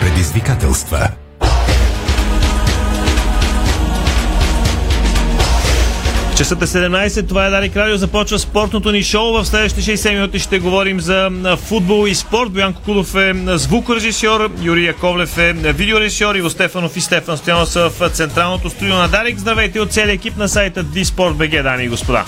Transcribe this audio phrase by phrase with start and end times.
[0.00, 1.08] предизвикателства.
[6.36, 9.32] Часът е 17, това е Дарик Радио, започва спортното ни шоу.
[9.32, 12.52] В следващите 60 минути ще говорим за футбол и спорт.
[12.52, 18.08] Боян Кукулов е звукорежисьор, Юрий Яковлев е видеорежисьор, Иво Стефанов и Стефан Стоянов са в
[18.08, 19.38] централното студио на Дарик.
[19.38, 22.24] Здравейте от целия екип на сайта DSport.bg, дами и господа.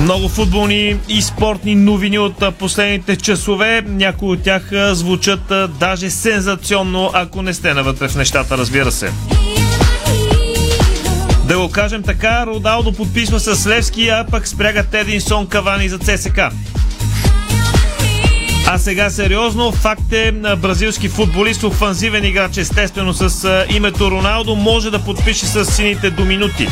[0.00, 3.82] Много футболни и спортни новини от последните часове.
[3.86, 9.12] Някои от тях звучат даже сензационно, ако не сте навътре в нещата, разбира се.
[11.44, 16.38] Да го кажем така, Родалдо подписва с Левски, а пък спрягат Единсон Кавани за ЦСК.
[18.68, 24.98] А сега сериозно, факт е бразилски футболист, офанзивен играч, естествено с името Роналдо, може да
[24.98, 26.68] подпише с сините до минути.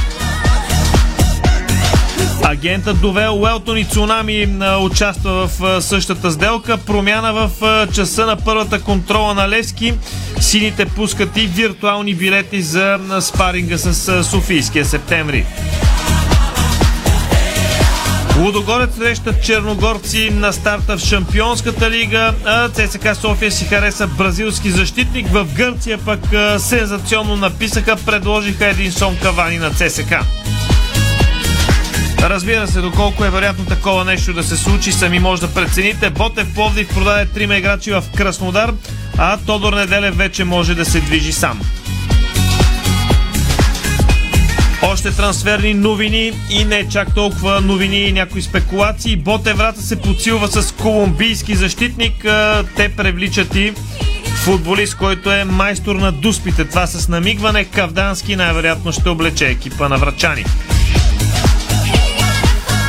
[2.55, 4.49] Агентът довел Уелтон и Цунами
[4.81, 6.77] участва в същата сделка.
[6.77, 7.51] Промяна в
[7.93, 9.95] часа на първата контрола на Левски.
[10.41, 15.47] Сините пускат и виртуални билети за спаринга с Софийския септември.
[18.39, 25.29] Лудогорец срещат черногорци на старта в Шампионската лига, а ЦСКА София си хареса бразилски защитник.
[25.29, 26.21] В Гърция пък
[26.59, 30.21] сензационно написаха, предложиха един сон кавани на ЦСКА.
[32.31, 36.11] Разбира се, доколко е вероятно такова нещо да се случи, сами може да прецените.
[36.11, 38.73] Ботев Пловдив продаде трима играчи в Краснодар,
[39.19, 41.61] а Тодор Неделев вече може да се движи сам.
[44.83, 49.17] Още трансферни новини и не чак толкова новини и някои спекулации.
[49.17, 52.27] Ботеврата се подсилва с колумбийски защитник.
[52.77, 53.73] Те привличат и
[54.35, 56.65] футболист, който е майстор на дуспите.
[56.65, 60.45] Това с намигване Кавдански най-вероятно ще облече екипа на врачани.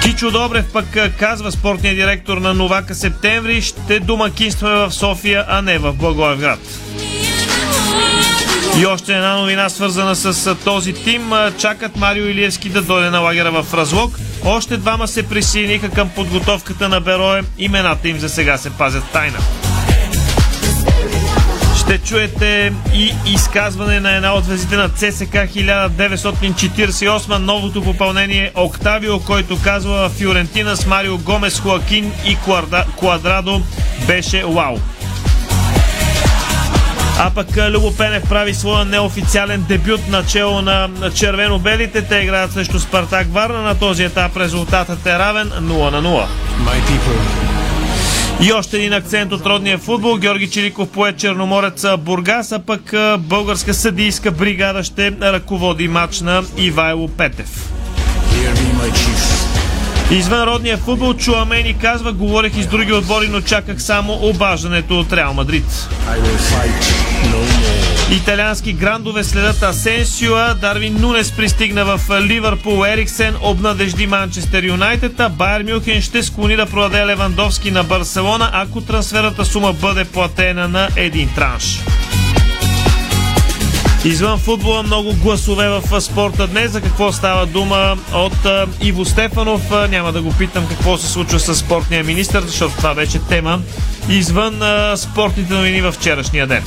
[0.06, 0.86] Кичо Добрев пък
[1.20, 6.60] казва спортния директор на Новака Септември, ще домакинстваме в София, а не в Благоевград.
[8.80, 11.32] И още една новина свързана с този тим.
[11.58, 14.20] Чакат Марио Илиевски да дойде на лагера в Разлог.
[14.46, 17.44] Още двама се присъединиха към подготовката на Берое.
[17.58, 19.38] Имената им за сега се пазят тайна.
[21.86, 29.62] Ще чуете и изказване на една от звездите на ЦСК 1948, новото попълнение Октавио, който
[29.64, 32.38] казва Фиорентина с Марио Гомес, Хуакин и
[32.98, 33.62] Квадрадо
[34.08, 34.78] беше вау.
[37.20, 42.02] А пък Любо Пенев прави своя неофициален дебют на чело на червено-белите.
[42.02, 43.62] Те играят срещу Спартак Варна.
[43.62, 46.26] На този етап резултатът е равен 0 на 0.
[48.42, 50.18] И още един акцент от родния футбол.
[50.18, 57.08] Георги Чириков поет Черноморец Бургас, а пък българска съдийска бригада ще ръководи матч на Ивайло
[57.08, 57.70] Петев.
[60.12, 65.14] Извън родния футбол Чуамени казва, говорех и с други отбори, но чаках само обаждането от
[65.14, 65.90] Реал Мадрид.
[68.12, 76.02] Италиански грандове следят Асенсио, Дарвин Нунес пристигна в Ливърпул, Ериксен обнадежди Манчестър Юнайтед, Байер Мюхен
[76.02, 81.80] ще склони да продаде Левандовски на Барселона, ако трансферната сума бъде платена на един транш.
[84.06, 86.72] Извън футбола много гласове в спорта днес.
[86.72, 88.48] За какво става дума от
[88.82, 89.62] Иво Стефанов?
[89.90, 93.60] Няма да го питам какво се случва с спортния министр, защото това вече тема
[94.10, 94.62] извън
[94.98, 96.64] спортните новини във вчерашния ден.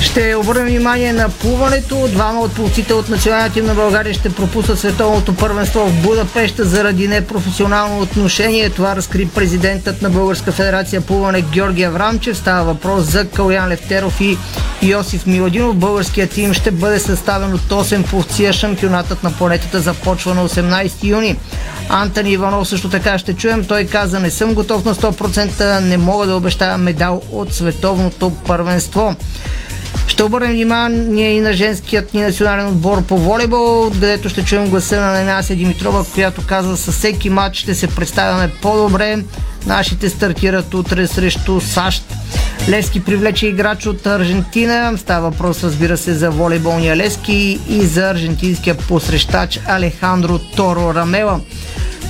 [0.00, 2.08] Ще обърнем внимание на плуването.
[2.08, 7.08] Двама от пловците от националния тим на България ще пропуснат световното първенство в Будапеща заради
[7.08, 8.70] непрофесионално отношение.
[8.70, 12.36] Това разкри президентът на Българска федерация плуване Георгия Аврамчев.
[12.36, 14.38] Става въпрос за Калян Левтеров и
[14.82, 15.76] Йосиф Миладинов.
[15.76, 21.36] Българският тим ще бъде съставен от 8 пловци, шампионатът на планетата започва на 18 юни.
[21.88, 23.64] Антони Иванов също така ще чуем.
[23.64, 29.16] Той каза, не съм готов на 100%, не мога да обещая медал от световното първенство.
[30.06, 35.00] Ще обърнем внимание и на женският ни национален отбор по волейбол, където ще чуем гласа
[35.00, 39.18] на Ненася Димитрова, която казва със всеки матч ще се представяме по-добре.
[39.66, 42.04] Нашите стартират утре срещу САЩ.
[42.68, 44.98] Лески привлече играч от Аржентина.
[44.98, 51.40] Става въпрос, разбира се, за волейболния Лески и за аржентинския посрещач Алехандро Торо Рамела.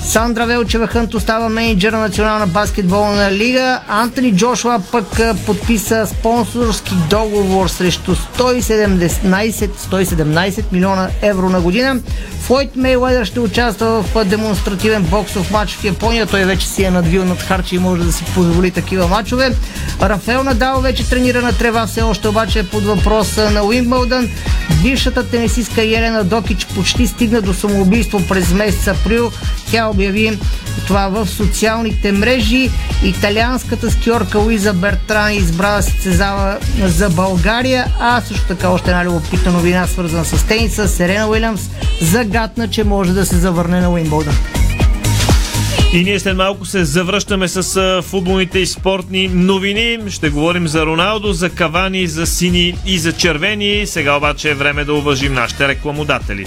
[0.05, 3.81] Сандра Велчева Хънт остава менеджер на Национална баскетболна лига.
[3.89, 12.01] Антони Джошуа пък подписа спонсорски договор срещу 117, 117 милиона евро на година.
[12.41, 16.27] Флойд Мейлайдер ще участва в демонстративен боксов матч в Япония.
[16.27, 19.51] Той вече си е надвил над харча и може да си позволи такива матчове.
[20.03, 24.29] Рафаел Надал вече тренира на трева, все още обаче е под въпроса на Уимбълдън.
[24.83, 29.33] Бившата тенисистка Елена Докич почти стигна до самоубийство през месец април.
[29.71, 30.39] Тя обяви
[30.87, 32.71] това в социалните мрежи.
[33.05, 39.05] Италианската скиорка Луиза Бертрани избра да се състезава за България, а също така още една
[39.05, 40.89] любопитна новина, свързана с тениса.
[40.89, 41.71] Серена Уилямс
[42.03, 44.35] загадна, че може да се завърне на Уимбълдън.
[45.93, 49.99] И ние след малко се завръщаме с футболните и спортни новини.
[50.09, 53.87] Ще говорим за Роналдо, за Кавани, за сини и за червени.
[53.87, 56.47] Сега обаче е време да уважим нашите рекламодатели.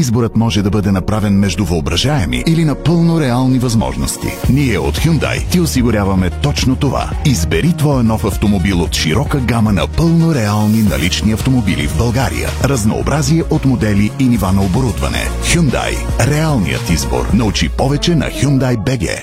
[0.00, 4.26] Изборът може да бъде направен между въображаеми или напълно реални възможности.
[4.50, 7.10] Ние от Hyundai ти осигуряваме точно това.
[7.24, 12.48] Избери твоя нов автомобил от широка гама на пълно реални налични автомобили в България.
[12.64, 15.28] Разнообразие от модели и нива на оборудване.
[15.44, 16.26] Hyundai.
[16.28, 17.30] Реалният избор.
[17.34, 19.22] Научи повече на Hyundai BG.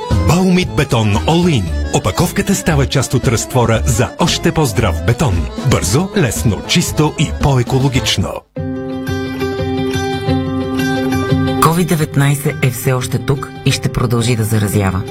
[0.27, 1.63] Баумит бетон In.
[1.93, 5.47] Опаковката става част от разтвора за още по-здрав бетон.
[5.71, 8.29] Бързо, лесно, чисто и по-екологично.
[11.61, 15.01] COVID-19 е все още тук и ще продължи да заразява.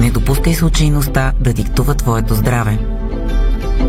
[0.00, 2.78] Не допускай случайността да диктува твоето здраве.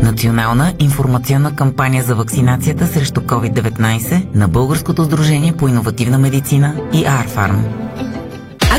[0.02, 7.64] Национална информационна кампания за вакцинацията срещу COVID-19 на Българското сдружение по иновативна медицина и Арфарм.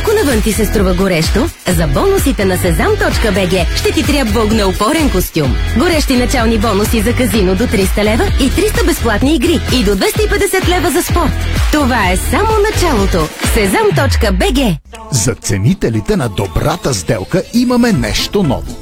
[0.06, 5.56] Ако навън ти се струва горещо, за бонусите на sezam.bg ще ти трябва огнеупорен костюм.
[5.78, 10.68] Горещи начални бонуси за казино до 300 лева и 300 безплатни игри и до 250
[10.70, 11.32] лева за спорт.
[11.72, 13.18] Това е само началото.
[13.56, 14.78] sezam.bg
[15.12, 18.76] За ценителите на добрата сделка имаме нещо ново.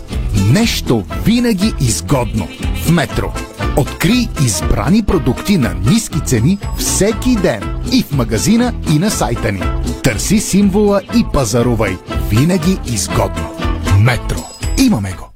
[0.52, 2.48] Нещо винаги изгодно.
[2.86, 3.34] В Метро.
[3.78, 7.82] Откри избрани продукти на ниски цени всеки ден.
[7.92, 9.64] И в магазина, и на сайта ни.
[10.04, 11.98] Търси символа и пазарувай.
[12.30, 13.56] Винаги изгодно.
[14.00, 14.44] Метро.
[14.78, 15.30] Имаме го.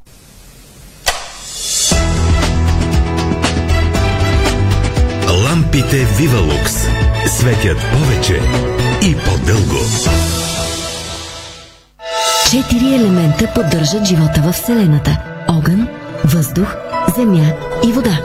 [5.43, 6.73] Лампите Вивалукс
[7.27, 8.41] светят повече
[9.03, 9.79] и по-дълго.
[12.51, 15.17] Четири елемента поддържат живота в Вселената.
[15.49, 15.87] Огън,
[16.25, 16.75] въздух,
[17.17, 17.53] земя
[17.87, 18.19] и вода.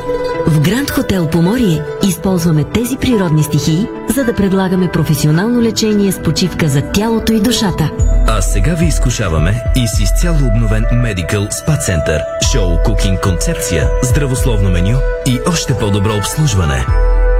[0.46, 6.68] В Гранд Хотел Поморие използваме тези природни стихии, за да предлагаме професионално лечение с почивка
[6.68, 7.90] за тялото и душата.
[8.26, 12.20] А сега ви изкушаваме и с изцяло обновен Medical Spa Center,
[12.52, 16.86] шоу кукинг концепция, здравословно меню и още по-добро обслужване.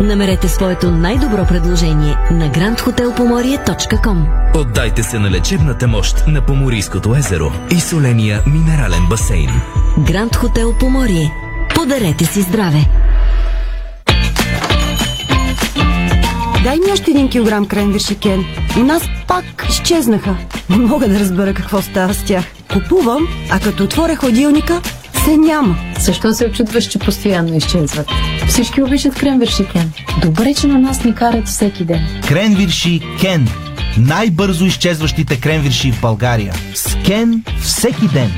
[0.00, 4.24] Намерете своето най-добро предложение на grandhotelpomorie.com
[4.54, 9.50] Отдайте се на лечебната мощ на Поморийското езеро и соления минерален басейн.
[9.98, 11.32] Гранд Хотел Поморие.
[11.74, 12.88] Подарете си здраве!
[16.64, 18.44] Дай ми още един килограм кренвирши, Кен.
[18.78, 20.36] У нас пак изчезнаха.
[20.70, 22.44] Не мога да разбера какво става с тях.
[22.72, 24.80] Купувам, а като отворя ходилника,
[25.24, 25.76] се няма.
[26.00, 28.06] Защо се очудваш, че постоянно изчезват?
[28.48, 29.92] Всички обичат кренвирши, Кен.
[30.22, 32.20] Добре, че на нас ни карат всеки ден.
[32.28, 33.48] Кренвирши Кен.
[33.98, 36.54] Най-бързо изчезващите кренвирши в България.
[36.74, 38.32] С Кен всеки ден.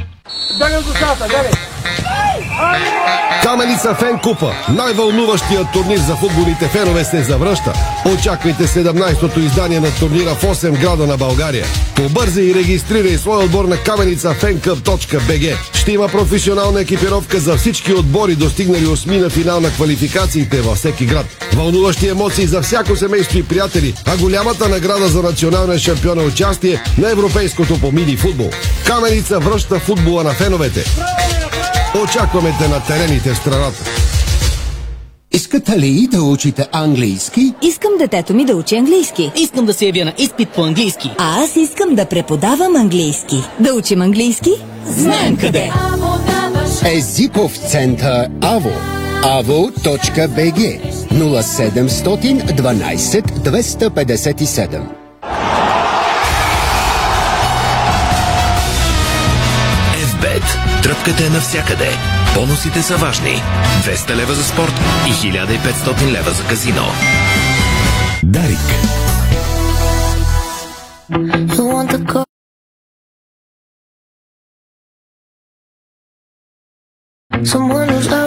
[3.43, 4.53] Каменица Фен Купа.
[4.69, 7.73] Най-вълнуващият турнир за футболните фенове се завръща.
[8.15, 11.67] Очаквайте 17-то издание на турнира в 8 града на България.
[11.97, 15.75] Побързай и регистрирай свой отбор на каменицафенкъп.бг.
[15.75, 21.07] Ще има професионална екипировка за всички отбори, достигнали осми на финал на квалификациите във всеки
[21.07, 21.27] град.
[21.53, 26.83] Вълнуващи емоции за всяко семейство и приятели, а голямата награда за националния шампион е участие
[26.99, 28.51] на европейското по мини футбол.
[28.87, 30.85] Каменица връща футбола на феновете.
[32.03, 33.85] Очакваме те на терените в страната.
[35.33, 37.55] Искате ли да учите английски?
[37.63, 39.33] Искам детето ми да учи английски.
[39.37, 41.11] Искам да се явя на изпит по английски.
[41.19, 43.43] А аз искам да преподавам английски.
[43.61, 44.51] Да учим английски?
[44.87, 45.73] Знаем къде!
[46.85, 48.71] Езиков център АВО
[49.25, 50.81] avo.bg
[51.13, 54.81] 0712 257
[60.85, 61.05] FBET.
[61.05, 61.89] Тръпката е навсякъде.
[62.35, 63.43] Бонусите са важни.
[63.83, 64.73] 200 лева за спорт
[65.09, 66.87] и 1500 лева за казино.
[68.23, 68.59] Дарик.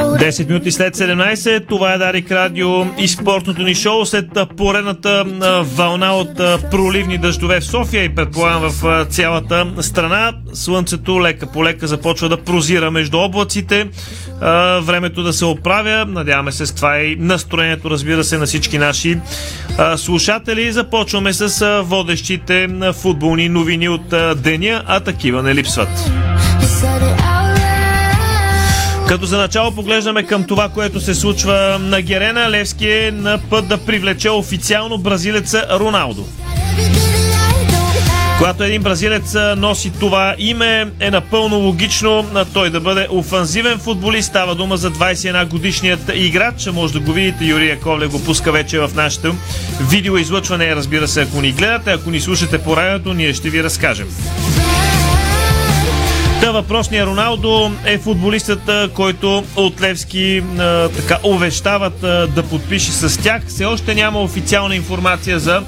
[0.07, 4.25] 10 минути след 17, това е Дарик Радио и спортното ни шоу след
[4.57, 5.25] поредната
[5.75, 6.37] вълна от
[6.71, 10.33] проливни дъждове в София и предполагам в цялата страна.
[10.53, 13.87] Слънцето лека по лека започва да прозира между облаците.
[14.81, 16.05] Времето да се оправя.
[16.05, 19.17] Надяваме се с това и настроението, разбира се, на всички наши
[19.95, 20.71] слушатели.
[20.71, 25.89] Започваме с водещите футболни новини от деня, а такива не липсват.
[29.07, 33.67] Като за начало поглеждаме към това, което се случва на Герена, Левски е на път
[33.67, 36.27] да привлече официално бразилеца Роналдо.
[38.37, 44.29] Когато един бразилец носи това име, е напълно логично той да бъде офанзивен футболист.
[44.29, 46.69] Става дума за 21 годишният играч.
[46.73, 49.35] Може да го видите, Юрия Ковле го пуска вече в нашето
[49.89, 50.75] видеоизлъчване.
[50.75, 54.07] Разбира се, ако ни гледате, ако ни слушате по радиото, ние ще ви разкажем.
[56.41, 63.21] Та въпросния Роналдо е футболистът, който от Левски а, така увещават а, да подпише с
[63.21, 63.41] тях.
[63.47, 65.61] Все още няма официална информация за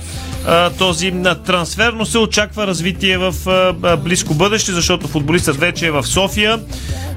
[0.48, 5.88] а, този а, трансфер, но се очаква развитие в а, близко бъдеще, защото футболистът вече
[5.88, 6.60] е в София.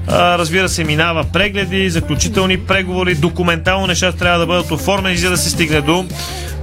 [0.07, 5.37] А, разбира се, минава прегледи, заключителни преговори, документално нещата трябва да бъдат оформени, за да
[5.37, 6.05] се стигне до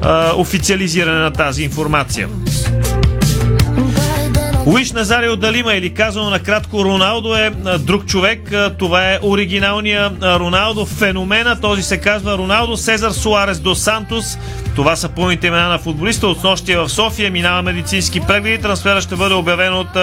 [0.03, 2.29] а, официализиране на тази информация.
[4.71, 8.53] Луиш Назарио Далима или казано накратко Роналдо е друг човек.
[8.79, 11.61] Това е оригиналния Роналдо, феномена.
[11.61, 14.39] Този се казва Роналдо Сезар Суарес до Сантос.
[14.77, 16.27] Това са пълните имена на футболиста.
[16.27, 18.63] От нощия в София минава медицински прегледи.
[18.63, 19.97] Трансфера ще бъде обявен от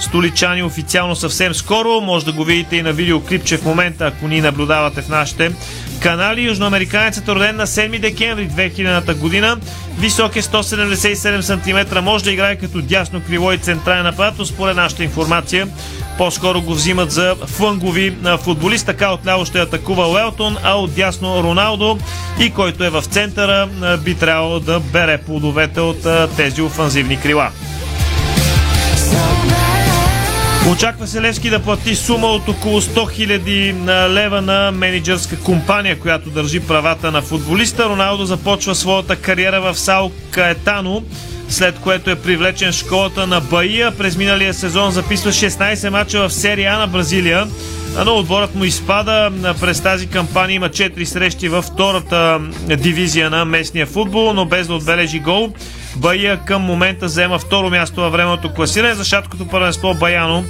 [0.00, 2.00] столичани официално съвсем скоро.
[2.00, 5.52] Може да го видите и на видеоклипче в момента, ако ни наблюдавате в нашите
[6.00, 6.42] канали.
[6.42, 9.56] Южноамериканецът е роден на 7 декември 2000 година.
[9.98, 11.98] Висок е 177 см.
[12.04, 14.44] Може да играе като дясно криво и централен нападател.
[14.44, 15.68] Според нашата информация,
[16.18, 18.86] по-скоро го взимат за флангови футболист.
[18.86, 21.98] Така отляво ще атакува Уелтон, а от дясно Роналдо
[22.40, 23.68] и който е в центъра
[24.04, 27.50] би трябвало да бере плодовете от тези офанзивни крила.
[30.68, 36.30] Очаква се Левски да плати сума от около 100 000 лева на менеджерска компания, която
[36.30, 37.88] държи правата на футболиста.
[37.88, 41.02] Роналдо започва своята кариера в Сао Каетано,
[41.50, 43.90] след което е привлечен в школата на Баия.
[43.90, 47.46] През миналия сезон записва 16 мача в серия А на Бразилия,
[48.04, 49.32] но отборът му изпада.
[49.60, 54.74] През тази кампания има 4 срещи във втората дивизия на местния футбол, но без да
[54.74, 55.52] отбележи гол.
[55.96, 58.94] Баия към момента взема второ място във времето класиране.
[58.94, 60.44] За шаткото първенство Баяно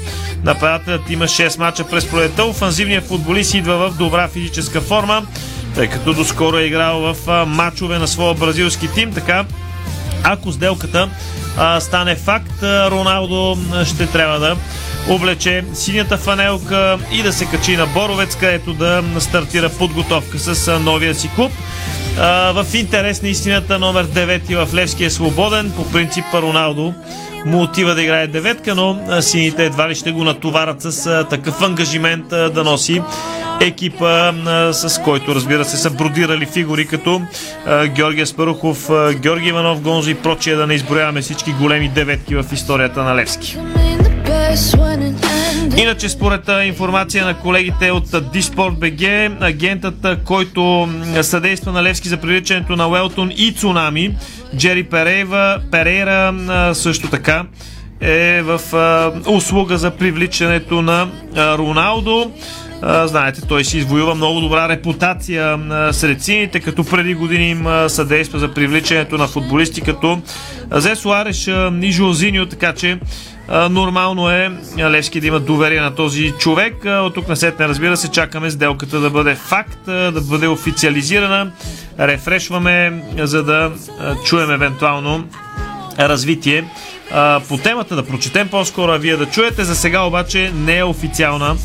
[0.44, 2.44] нападателят има 6 мача през пролета.
[2.44, 5.26] Офанзивният футболист идва в добра физическа форма,
[5.74, 9.12] тъй като доскоро е играл в мачове на своя бразилски тим.
[9.12, 9.44] Така,
[10.24, 11.08] ако сделката
[11.58, 14.56] а, стане факт, Роналдо ще трябва да
[15.08, 21.14] облече синята фанелка и да се качи на Боровец, където да стартира подготовка с новия
[21.14, 21.52] си клуб.
[22.54, 25.72] В интерес на истината номер 9 в Левски е свободен.
[25.76, 26.94] По принцип Роналдо
[27.44, 32.28] му отива да играе деветка, но сините едва ли ще го натоварят с такъв ангажимент
[32.28, 33.02] да носи
[33.60, 34.32] екипа,
[34.72, 37.22] с който разбира се са бродирали фигури като
[37.86, 43.02] Георгия Спарухов, Георги Иванов, Гонзо и прочие да не изброяваме всички големи деветки в историята
[43.02, 43.58] на Левски.
[45.76, 49.02] Иначе според информация на колегите от Диспорт БГ,
[49.40, 50.88] агентът, който
[51.22, 54.16] съдейства на Левски за привличането на Уелтон и Цунами,
[54.56, 56.34] Джери Перейва, Перейра
[56.74, 57.44] също така
[58.00, 58.60] е в
[59.26, 62.30] услуга за привличането на Роналдо.
[62.82, 65.58] Знаете, той си извоюва много добра репутация
[65.92, 70.20] сред сините, като преди години им съдейства за привличането на футболисти като
[70.72, 71.46] Зе Суареш
[71.82, 72.98] и Жозиньо, така че
[73.70, 76.74] нормално е Левски да има доверие на този човек.
[76.84, 81.50] От тук на сетне, разбира се, чакаме сделката да бъде факт, да бъде официализирана.
[81.98, 83.70] Рефрешваме, за да
[84.24, 85.24] чуем евентуално
[85.98, 86.64] развитие
[87.48, 89.64] по темата, да прочетем по-скоро, а вие да чуете.
[89.64, 91.56] За сега обаче не е официална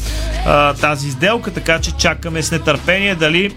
[0.46, 3.56] а, тази сделка, така че чакаме с нетърпение дали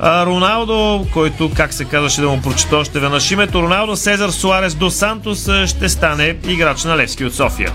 [0.00, 4.74] а, Роналдо, който, как се казваше да му прочета още веднъж името, Роналдо Сезар Суарес
[4.74, 7.72] до Сантос ще стане играч на Левски от София.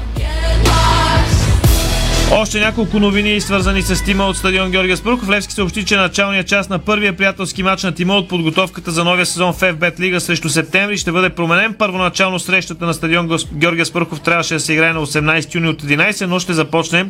[2.33, 5.29] Още няколко новини, свързани с тима от стадион Георгия Спарухов.
[5.29, 9.25] Левски съобщи, че началният част на първия приятелски матч на тима от подготовката за новия
[9.25, 11.73] сезон в FBET Лига срещу септември ще бъде променен.
[11.73, 16.25] Първоначално срещата на стадион Георгия Спарухов трябваше да се играе на 18 юни от 11,
[16.25, 17.05] но ще започне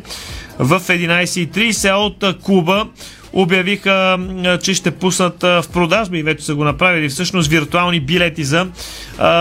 [0.58, 2.86] в 11.30 от клуба
[3.32, 4.18] обявиха,
[4.62, 8.66] че ще пуснат в продажба и вече са го направили всъщност виртуални билети за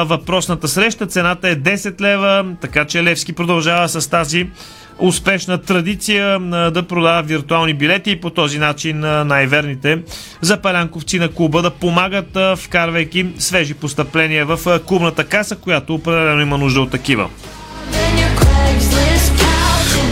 [0.05, 1.07] въпросната среща.
[1.07, 4.47] Цената е 10 лева, така че Левски продължава с тази
[5.01, 6.39] успешна традиция
[6.71, 9.99] да продава виртуални билети и по този начин най-верните
[10.41, 16.81] запалянковци на клуба да помагат, вкарвайки свежи постъпления в клубната каса, която определено има нужда
[16.81, 17.29] от такива.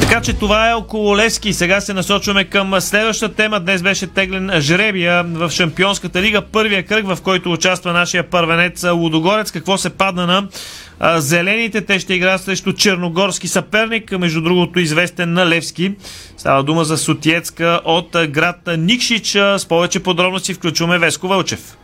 [0.09, 1.53] Така че това е около Левски.
[1.53, 3.59] Сега се насочваме към следващата тема.
[3.59, 6.41] Днес беше теглен жребия в Шампионската лига.
[6.41, 9.51] Първия кръг, в който участва нашия първенец Лудогорец.
[9.51, 10.47] Какво се падна на
[11.19, 11.81] зелените?
[11.81, 15.93] Те ще играят срещу черногорски съперник, между другото известен на Левски.
[16.37, 19.27] Става дума за Сотиецка от град Никшич.
[19.31, 21.77] С повече подробности включваме Веско Вълчев.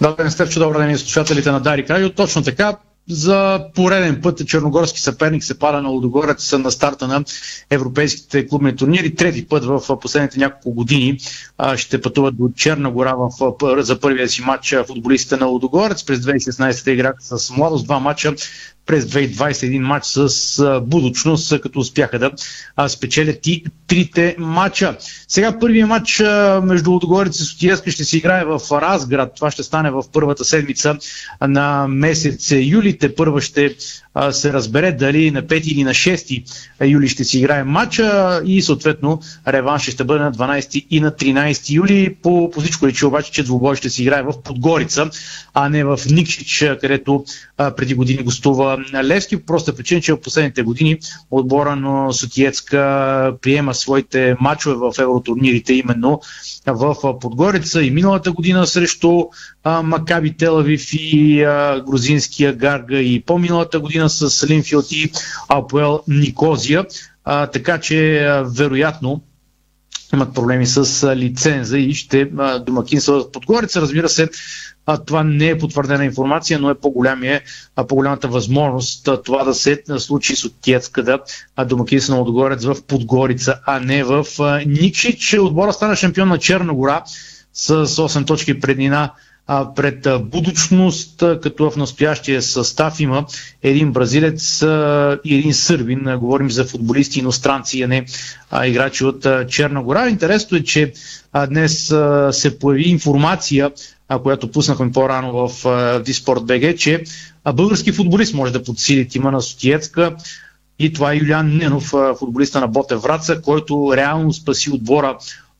[0.00, 2.10] Добър ден, Стефчо, добър ден и слушателите на Дарик Радио.
[2.10, 2.76] Точно така,
[3.10, 7.24] за пореден път черногорски съперник се пада на Лудогорец на старта на
[7.70, 9.14] европейските клубни турнири.
[9.14, 11.18] Трети път в последните няколко години
[11.76, 13.30] ще пътуват до Черна гора в,
[13.82, 16.04] за първия си матч футболистите на Лудогорец.
[16.04, 18.34] През 2016 играха с младост два матча
[18.88, 22.30] през 2021 матч с будучност, като успяха да
[22.88, 24.96] спечелят и трите матча.
[25.28, 26.22] Сега първият матч
[26.62, 29.32] между Лудогорец и Сотиеска ще се играе в Разград.
[29.34, 30.96] Това ще стане в първата седмица
[31.40, 32.98] на месец юли.
[32.98, 33.76] Те първа ще
[34.30, 36.42] се разбере дали на 5 или на 6
[36.84, 41.70] юли ще си играе матча и съответно реванш ще бъде на 12 и на 13
[41.70, 42.16] юли.
[42.22, 45.10] По, по всичко личи обаче, че двубой ще си играе в Подгорица,
[45.54, 47.24] а не в Никшич, където
[47.56, 49.36] преди години гостува Левски.
[49.36, 50.98] По проста причина, че в последните години
[51.30, 56.20] отбора на Сотиецка приема своите матчове в евротурнирите именно
[56.66, 59.24] в Подгорица и миналата година срещу
[59.82, 65.12] Макаби Телавив и а, грузинския Гарга и по-миналата година с Линфилд и
[65.48, 66.86] Апуел Никозия.
[67.24, 69.22] А, така че а, вероятно
[70.12, 72.30] имат проблеми с лиценза и ще
[72.66, 73.80] домакинства в Подгорица.
[73.80, 74.28] Разбира се,
[74.90, 77.40] а, това не е потвърдена информация, но е по-голямия,
[77.76, 81.18] а, по-голямата възможност а, това да се случи с Отиецка да
[81.64, 85.36] домакинства на Отгорец в Подгорица, а не в а, Никшич.
[85.40, 87.02] Отбора стана шампион на Черна гора
[87.52, 89.12] с 8 точки преднина
[89.46, 93.26] а, пред а, будучност, а, като в настоящия състав има
[93.62, 96.08] един бразилец а, и един сърбин.
[96.08, 98.06] А, говорим за футболисти иностранци, а не
[98.50, 100.08] а, играчи от а, Черна гора.
[100.08, 100.92] Интересно е, че
[101.32, 103.70] а, днес а, се появи информация, а,
[104.22, 107.04] която пуснахме по-рано в Диспорт БГ, че
[107.54, 110.16] български футболист може да подсили тима на Сотиецка.
[110.78, 115.18] И това е Юлиан Ненов, футболиста на Боте Враца, който реално спаси отбора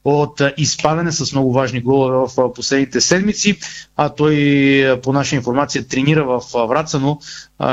[0.09, 3.59] от изпадане с много важни голове в последните седмици.
[3.97, 7.19] А той, по наша информация, тренира в Враца, но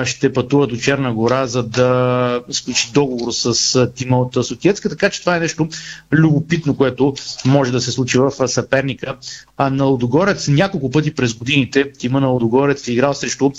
[0.06, 4.90] ще пътува до Черна гора, за да сключи договор с тима от Сотиецка.
[4.90, 5.68] Така че това е нещо
[6.12, 7.14] любопитно, което
[7.46, 9.16] може да се случи в съперника
[9.60, 10.48] на Лодогорец.
[10.48, 13.52] Няколко пъти през годините тима на Лодогорец е играл срещу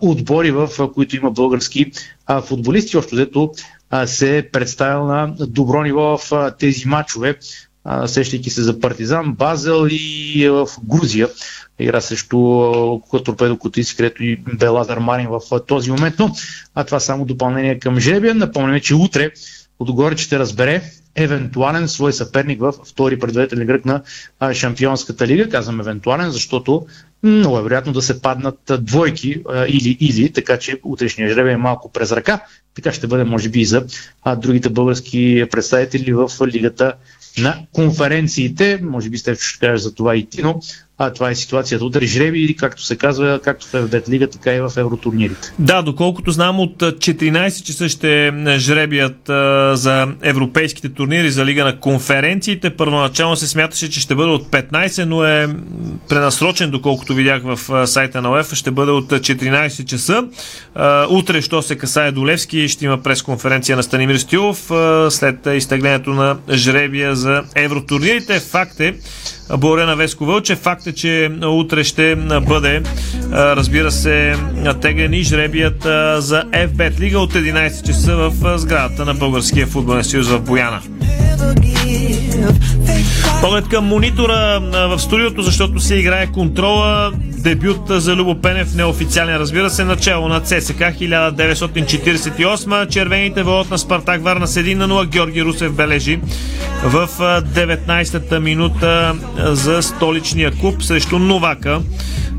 [0.00, 1.92] отбори, в които има български
[2.46, 2.96] футболисти.
[2.96, 3.52] Още взето
[4.06, 7.38] се е представил на добро ниво в тези матчове
[8.06, 11.28] сещайки се за Партизан, Базел и в Грузия.
[11.78, 12.38] Игра срещу
[13.24, 16.14] Торпедо Котис, където и бе Лазар Марин в този момент.
[16.18, 16.34] Но
[16.74, 18.34] а това само допълнение към жребия.
[18.34, 19.30] Напомняме, че утре
[19.78, 20.82] отгоре ще разбере
[21.14, 24.02] евентуален свой съперник в втори предварителен кръг на
[24.54, 25.48] Шампионската лига.
[25.48, 26.86] Казвам евентуален, защото
[27.22, 31.92] много е вероятно да се паднат двойки или или, така че утрешния жребий е малко
[31.92, 32.40] през ръка.
[32.74, 33.86] Така ще бъде, може би, и за
[34.36, 36.94] другите български представители в лигата
[37.38, 38.80] на конференциите.
[38.82, 40.60] Може би сте ще кажеш за това и ти, но
[40.98, 41.84] а, това е ситуацията.
[41.84, 45.52] Удари жреби, както се казва, както в ФБТ лига, така и в евротурнирите.
[45.58, 51.80] Да, доколкото знам, от 14 часа ще жребият а, за европейските турнири за лига на
[51.80, 52.70] конференциите.
[52.70, 55.48] Първоначално се смяташе, че ще бъде от 15, но е
[56.08, 60.24] пренасрочен, доколкото видях в сайта на УЕФ, ще бъде от 14 часа.
[60.74, 65.46] А, утре, що се касае до Левски, ще има пресконференция на Станимир Стилов а, след
[65.46, 68.40] изтеглянето на жребия за евротурнирите.
[68.40, 68.94] Факт е,
[69.58, 70.56] Борена Веско Вълче.
[70.56, 72.82] Факт е, че утре ще бъде,
[73.32, 74.36] разбира се,
[74.80, 75.82] теглен и жребият
[76.22, 80.80] за FBET Лига от 11 часа в сградата на Българския футболен съюз в Бояна.
[83.42, 87.12] Поглед към монитора в студиото, защото се играе контрола.
[87.14, 92.88] Дебют за Любо Пенев, неофициален, разбира се, начало на ЦСК 1948.
[92.88, 95.06] Червените водят на Спартак Варна с 1 на 0.
[95.06, 96.20] Георги Русев бележи
[96.84, 97.08] в
[97.54, 101.80] 19-та минута за столичния клуб срещу Новака.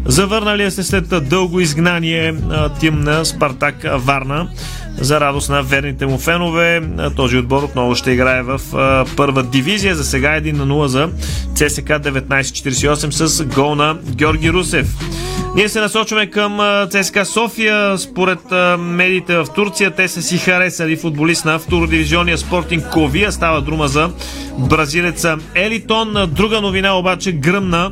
[0.05, 2.35] Завърналия се след дълго изгнание
[2.79, 4.47] тим на Спартак Варна.
[4.97, 6.81] За радост на верните му фенове,
[7.15, 8.61] този отбор отново ще играе в
[9.17, 9.95] първа дивизия.
[9.95, 11.09] За сега 1 на 0 за
[11.55, 14.87] ЦСК 1948 с гол на Георги Русев.
[15.55, 17.97] Ние се насочваме към ЦСКА София.
[17.97, 18.39] Според
[18.79, 23.31] медиите в Турция, те са си харесали футболист на втородивизионния спортинг Ковия.
[23.31, 24.09] Става дума за
[24.57, 26.15] бразилеца Елитон.
[26.27, 27.91] Друга новина обаче гръмна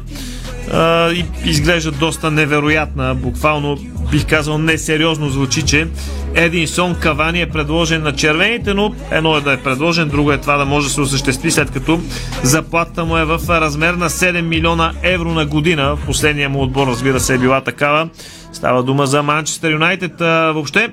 [1.14, 3.16] и изглежда доста невероятна.
[3.16, 3.78] Буквално
[4.12, 5.88] бих казал несериозно звучи, че
[6.36, 10.58] Единсон Кавани е предложен на червените, но едно е да е предложен, друго е това
[10.58, 12.00] да може да се осъществи след като
[12.43, 15.97] заплатата му е в размер на 7 милиона евро на година.
[16.06, 18.10] Последния му отбор, разбира се, е била такава.
[18.54, 20.19] Става дума за Манчестър Юнайтед.
[20.54, 20.89] Въобще,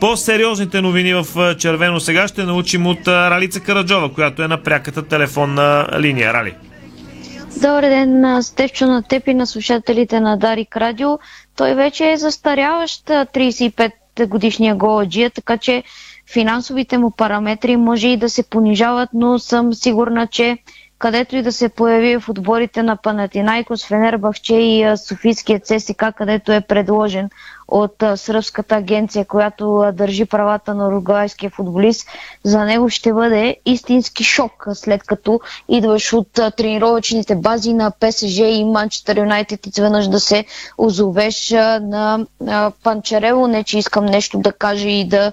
[0.00, 5.86] по-сериозните новини в червено сега ще научим от Ралица Караджова, която е на пряката телефонна
[5.98, 6.32] линия.
[6.32, 6.52] Рали.
[7.56, 11.18] Добър ден, Стефчо, на теб и на слушателите на Дарик Радио.
[11.56, 13.92] Той вече е застаряващ 35
[14.26, 15.82] годишния голаджия, така че
[16.32, 20.58] финансовите му параметри може и да се понижават, но съм сигурна, че
[20.98, 26.60] където и да се появи в отборите на Панатинайкос, Фенербахче и Софийския ЦСК, където е
[26.60, 27.30] предложен
[27.68, 32.08] от сръбската агенция, която държи правата на уругвайския футболист,
[32.44, 38.64] за него ще бъде истински шок, след като идваш от тренировъчните бази на ПСЖ и
[38.64, 40.44] Манчестър Юнайтед изведнъж да се
[40.78, 41.50] озовеш
[41.80, 42.26] на
[42.82, 43.46] Панчарело.
[43.46, 45.32] Не, че искам нещо да кажа и да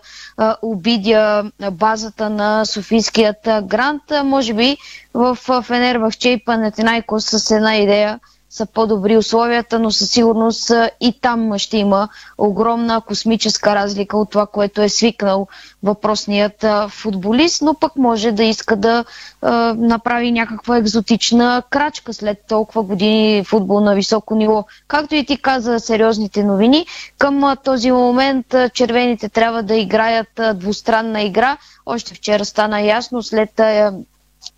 [0.61, 4.03] обидя базата на Софийският грант.
[4.23, 4.77] Може би
[5.13, 8.19] в Фенербахче и Панатинайкос с една идея–
[8.53, 14.45] са по-добри условията, но със сигурност и там ще има огромна космическа разлика от това,
[14.45, 15.47] което е свикнал
[15.83, 19.05] въпросният футболист, но пък може да иска да
[19.43, 24.65] е, направи някаква екзотична крачка след толкова години футбол на високо ниво.
[24.87, 26.85] Както и ти каза, сериозните новини,
[27.17, 31.57] към този момент червените трябва да играят двустранна игра.
[31.85, 33.49] Още вчера стана ясно след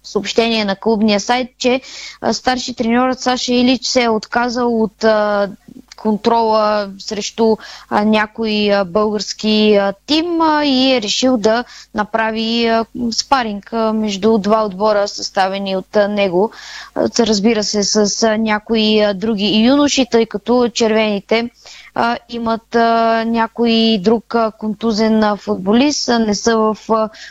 [0.06, 1.82] съобщение на клубния сайт, че
[2.32, 5.06] старши треньорът Саша Илич се е отказал от
[5.96, 7.58] контрола срещу
[7.90, 8.54] а, някой
[8.86, 10.26] български тим
[10.64, 11.64] и е решил да
[11.94, 12.72] направи
[13.12, 16.52] спаринг между два отбора, съставени от него.
[17.20, 21.50] Разбира се, с някои други юноши, тъй като червените
[22.30, 26.78] имат а, някой друг контузен футболист, не са в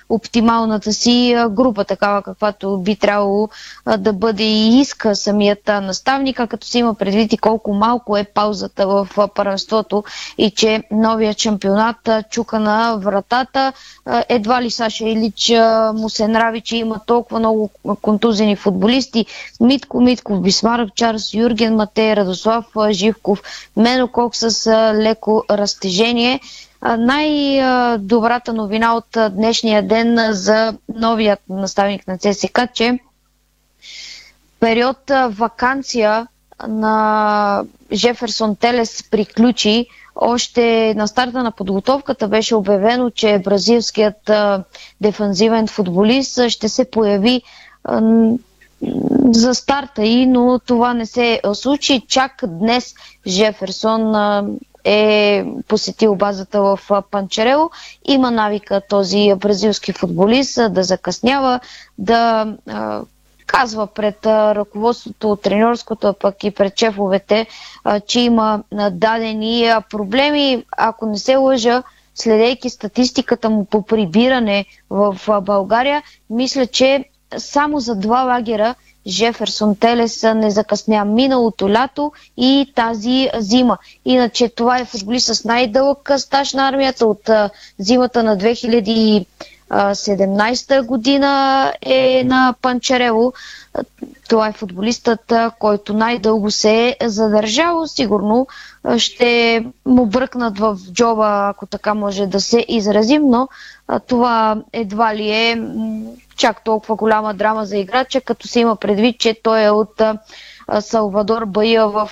[0.08, 3.48] оптималната си група, такава каквато би трябвало
[3.98, 8.24] да бъде и иска самият наставник, а като се има предвид и колко малко е
[8.24, 10.04] паузата в а, първенството
[10.38, 13.72] и че новия чемпионат чука на вратата.
[14.28, 15.52] Едва ли Саша Илич
[15.94, 17.70] му се нрави, че има толкова много
[18.02, 19.26] контузени футболисти.
[19.60, 23.42] Митко Митков, Бисмарък Чарлз, Юрген Матей, Радослав Живков,
[23.76, 26.40] Мено Кок с леко разтежение.
[26.98, 32.98] Най-добрата новина от днешния ден за новият наставник на ЦСК, че
[34.60, 36.26] период вакансия
[36.68, 39.86] на Жеферсон Телес приключи.
[40.16, 44.30] Още на старта на подготовката беше обявено, че бразилският
[45.00, 47.42] дефанзивен футболист ще се появи
[49.24, 52.02] за старта и, но това не се случи.
[52.08, 52.94] Чак днес
[53.26, 54.14] Жеферсон
[54.84, 56.78] е посетил базата в
[57.10, 57.70] Панчерело.
[58.04, 61.60] Има навика този бразилски футболист да закъснява,
[61.98, 62.46] да
[63.46, 67.46] казва пред ръководството, тренерското, пък и пред чефовете,
[68.06, 70.64] че има дадени проблеми.
[70.70, 71.82] Ако не се лъжа,
[72.14, 77.04] следейки статистиката му по прибиране в България, мисля, че
[77.38, 78.74] само за два лагера
[79.06, 83.76] Жеферсон Телес не закъсня миналото лято и тази зима.
[84.04, 87.30] Иначе това е футболист с най-дълъг стаж на армията от
[87.78, 89.26] зимата на 2017
[90.82, 91.32] година
[91.82, 93.32] е на Панчарело.
[94.28, 97.86] Това е футболистът, който най-дълго се е задържал.
[97.86, 98.46] Сигурно
[98.98, 103.48] ще му бръкнат в джоба, ако така може да се изразим, но
[104.00, 105.62] това едва ли е
[106.36, 110.02] чак толкова голяма драма за играча, като се има предвид, че той е от
[110.80, 112.10] Салвадор Бая в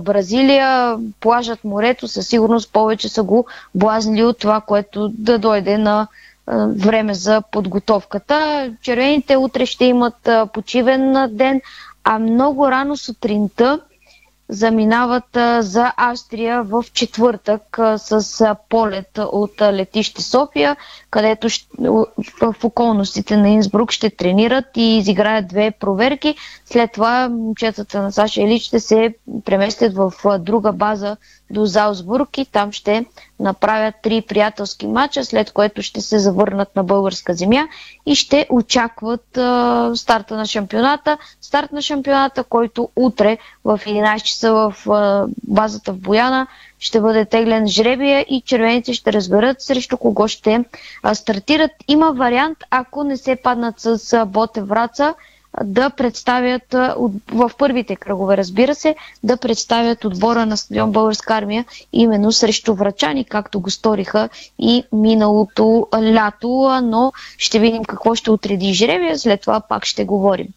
[0.00, 0.96] Бразилия.
[1.20, 6.06] Плажът морето със сигурност повече са го блазни от това, което да дойде на
[6.76, 8.70] време за подготовката.
[8.82, 11.60] Червените утре ще имат почивен ден,
[12.04, 13.80] а много рано сутринта
[14.48, 20.76] заминават за Австрия в четвъртък с полет от летище София,
[21.10, 21.48] където
[22.40, 26.34] в околностите на Инсбрук ще тренират и изиграят две проверки.
[26.64, 31.16] След това момчетата на Саша Елич ще се преместят в друга база
[31.50, 33.04] до Залсбург и там ще
[33.40, 37.68] направят три приятелски матча, след което ще се завърнат на българска земя
[38.06, 41.18] и ще очакват а, старта на шампионата.
[41.40, 46.46] Старт на шампионата, който утре в 11 часа в а, базата в Бояна
[46.80, 50.64] ще бъде теглен жребия и червените ще разберат срещу кого ще
[51.14, 51.70] стартират.
[51.88, 55.14] Има вариант, ако не се паднат с Боте Враца,
[55.64, 56.62] да представят
[57.28, 63.24] в първите кръгове, разбира се, да представят отбора на стадион Българска армия именно срещу врачани,
[63.24, 66.48] както го сториха и миналото лято,
[66.82, 70.48] но ще видим какво ще отреди жребия, след това пак ще говорим.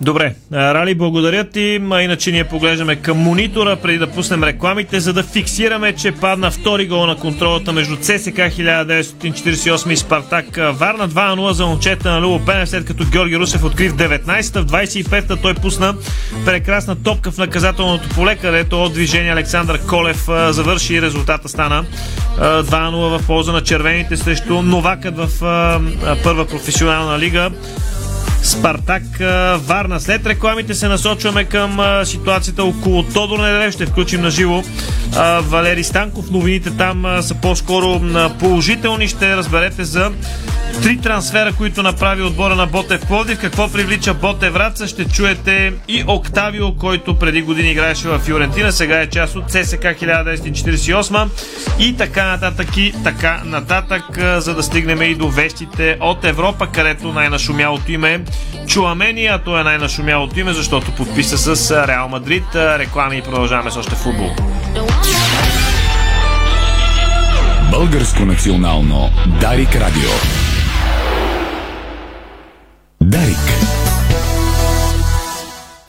[0.00, 1.80] Добре, Рали, благодаря ти.
[1.90, 6.50] А иначе ние поглеждаме към монитора, преди да пуснем рекламите, за да фиксираме, че падна
[6.50, 12.38] втори гол на контролата между ЦСК 1948 и Спартак Варна 2-0 за момчета на Любо
[12.38, 15.94] Бенев, след като Георги Русев откри в 19-та, в 25-та той пусна
[16.44, 21.84] прекрасна топка в наказателното поле, където от движение Александър Колев завърши и резултата стана
[22.38, 25.28] 2-0 в полза на червените срещу новакът в
[26.22, 27.50] първа професионална лига.
[28.44, 29.02] Спартак
[29.56, 30.00] Варна.
[30.00, 33.74] След рекламите се насочваме към ситуацията около Тодор Неделев.
[33.74, 34.62] Ще включим на живо
[35.40, 36.30] Валери Станков.
[36.30, 38.00] Новините там са по-скоро
[38.38, 39.08] положителни.
[39.08, 40.12] Ще разберете за
[40.82, 43.38] три трансфера, които направи отбора на Ботев Плодив.
[43.40, 44.86] Какво привлича Боте Враца?
[44.86, 48.72] Ще чуете и Октавио, който преди години играеше в Фиорентина.
[48.72, 51.28] Сега е част от ЦСК 1948
[51.78, 57.12] и така нататък и така нататък, за да стигнем и до вестите от Европа, където
[57.12, 58.24] най-нашумялото име
[58.66, 62.44] Чуамени, а то е най-нашумялото име, защото подписа с Реал Мадрид.
[62.54, 64.30] Реклами и продължаваме с още футбол.
[67.70, 69.10] Българско национално
[69.40, 70.43] Дарик Радио.
[73.04, 73.36] Дарик.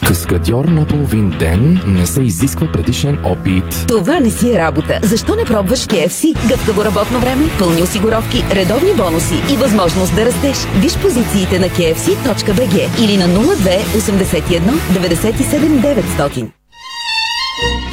[0.07, 3.85] Каскадьор на половин ден не се изисква предишен опит.
[3.87, 4.99] Това не си е работа.
[5.03, 6.47] Защо не пробваш KFC?
[6.47, 10.57] Гъвкаво работно време, пълни осигуровки, редовни бонуси и възможност да растеш.
[10.81, 16.54] Виж позициите на kfc.bg или на 02 81 97 900.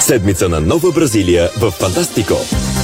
[0.00, 2.34] Седмица на Нова Бразилия в Фантастико.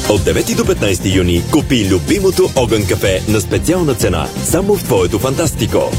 [0.08, 5.18] От 9 до 15 юни купи любимото огън кафе на специална цена само в твоето
[5.18, 5.90] Фантастико.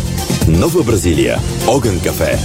[0.48, 1.38] Нова Бразилия.
[1.68, 2.38] Огън кафе.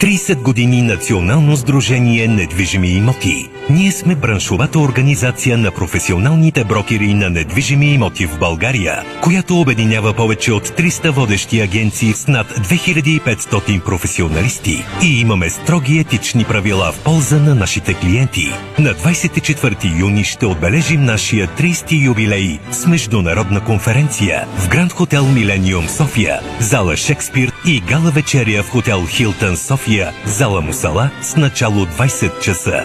[0.00, 3.48] 30 години Национално сдружение недвижими имоти.
[3.72, 10.52] Ние сме браншовата организация на професионалните брокери на недвижими имоти в България, която обединява повече
[10.52, 14.84] от 300 водещи агенции с над 2500 професионалисти.
[15.02, 18.52] И имаме строги етични правила в полза на нашите клиенти.
[18.78, 25.88] На 24 юни ще отбележим нашия 30 юбилей с международна конференция в Гранд Хотел Милениум
[25.88, 32.42] София, зала Шекспир и гала вечеря в хотел Хилтън София, зала Мусала с начало 20
[32.42, 32.84] часа.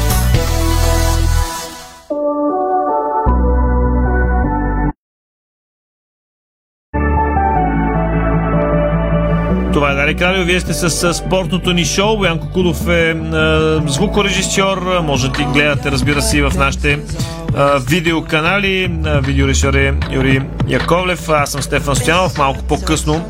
[10.11, 10.43] Дарик Радио.
[10.43, 12.25] Вие сте с, спортното ни шоу.
[12.25, 13.15] Янко Кудов е, е
[13.87, 15.01] звукорежисьор.
[15.03, 16.99] Можете да гледате, разбира се, и в нашите
[17.89, 18.91] видеоканали.
[19.23, 21.29] Видеорежисьор е Юрий Яковлев.
[21.29, 22.37] Аз съм Стефан Стоянов.
[22.37, 23.25] Малко по-късно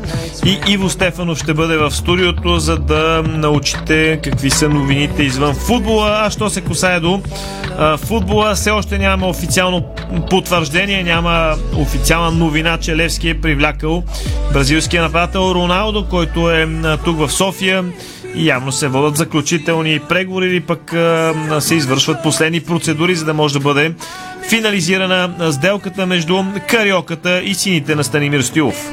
[0.46, 6.20] и Иво Стефанов ще бъде в студиото, за да научите какви са новините извън футбола.
[6.24, 7.20] А що се касае до
[7.96, 9.84] футбола, все още няма официално
[10.30, 14.02] потвърждение, няма официална новина, че Левски е привлякал
[14.52, 16.68] бразилския нападател Роналдо, който е
[17.04, 17.84] тук в София
[18.34, 23.54] явно се водят заключителни преговори или пък а, се извършват последни процедури, за да може
[23.54, 23.94] да бъде
[24.48, 28.90] финализирана сделката между Кариоката и сините на Станимир Стилов.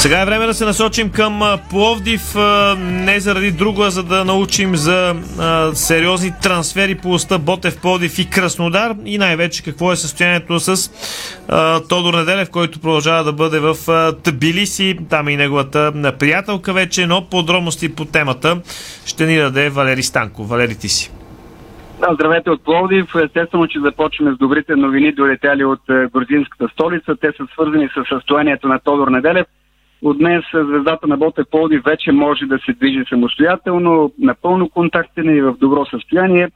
[0.00, 2.34] Сега е време да се насочим към Пловдив,
[2.78, 5.14] не заради друго, а за да научим за
[5.72, 10.90] сериозни трансфери по оста Ботев, Пловдив и Краснодар и най-вече какво е състоянието с
[11.88, 13.74] Тодор Неделев, който продължава да бъде в
[14.24, 14.98] Тбилиси.
[15.10, 18.60] Там и неговата приятелка вече, но подробности по темата
[19.06, 20.44] ще ни даде Валери Станко.
[20.44, 21.12] Валери ти си.
[21.98, 23.06] Да, здравейте от Пловдив.
[23.24, 25.82] Естествено, че започваме с добрите новини, долетяли от
[26.14, 27.16] грузинската столица.
[27.20, 29.46] Те са свързани с състоянието на Тодор Неделев.
[30.02, 35.40] От днес звездата на Боте Полди вече може да се движи самостоятелно, напълно контактен и
[35.40, 36.48] в добро състояние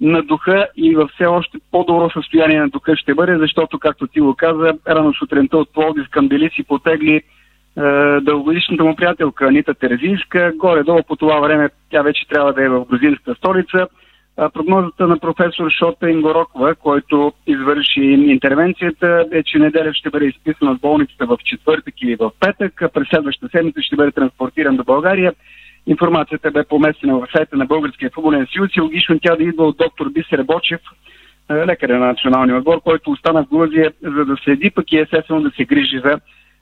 [0.00, 4.20] на духа и в все още по-добро състояние на духа ще бъде, защото, както ти
[4.20, 7.22] го каза, рано сутринта от Пловдив към си потегли е,
[8.20, 10.52] дългогодишната му приятелка Анита Терезийска.
[10.56, 13.86] Горе-долу по това време тя вече трябва да е в грузинската столица
[14.36, 20.80] прогнозата на професор Шота Ингороква, който извърши интервенцията, е, че неделя ще бъде изписан от
[20.80, 25.32] болницата в четвъртък или в петък, през следващата седмица ще бъде транспортиран до България.
[25.86, 29.76] Информацията бе поместена в сайта на Българския футболен съюз и логично тя да идва от
[29.76, 30.80] доктор Бисер Бочев,
[31.50, 35.50] лекар на националния отбор, който остана в Грузия, за да следи пък и естествено да
[35.50, 36.20] се грижи за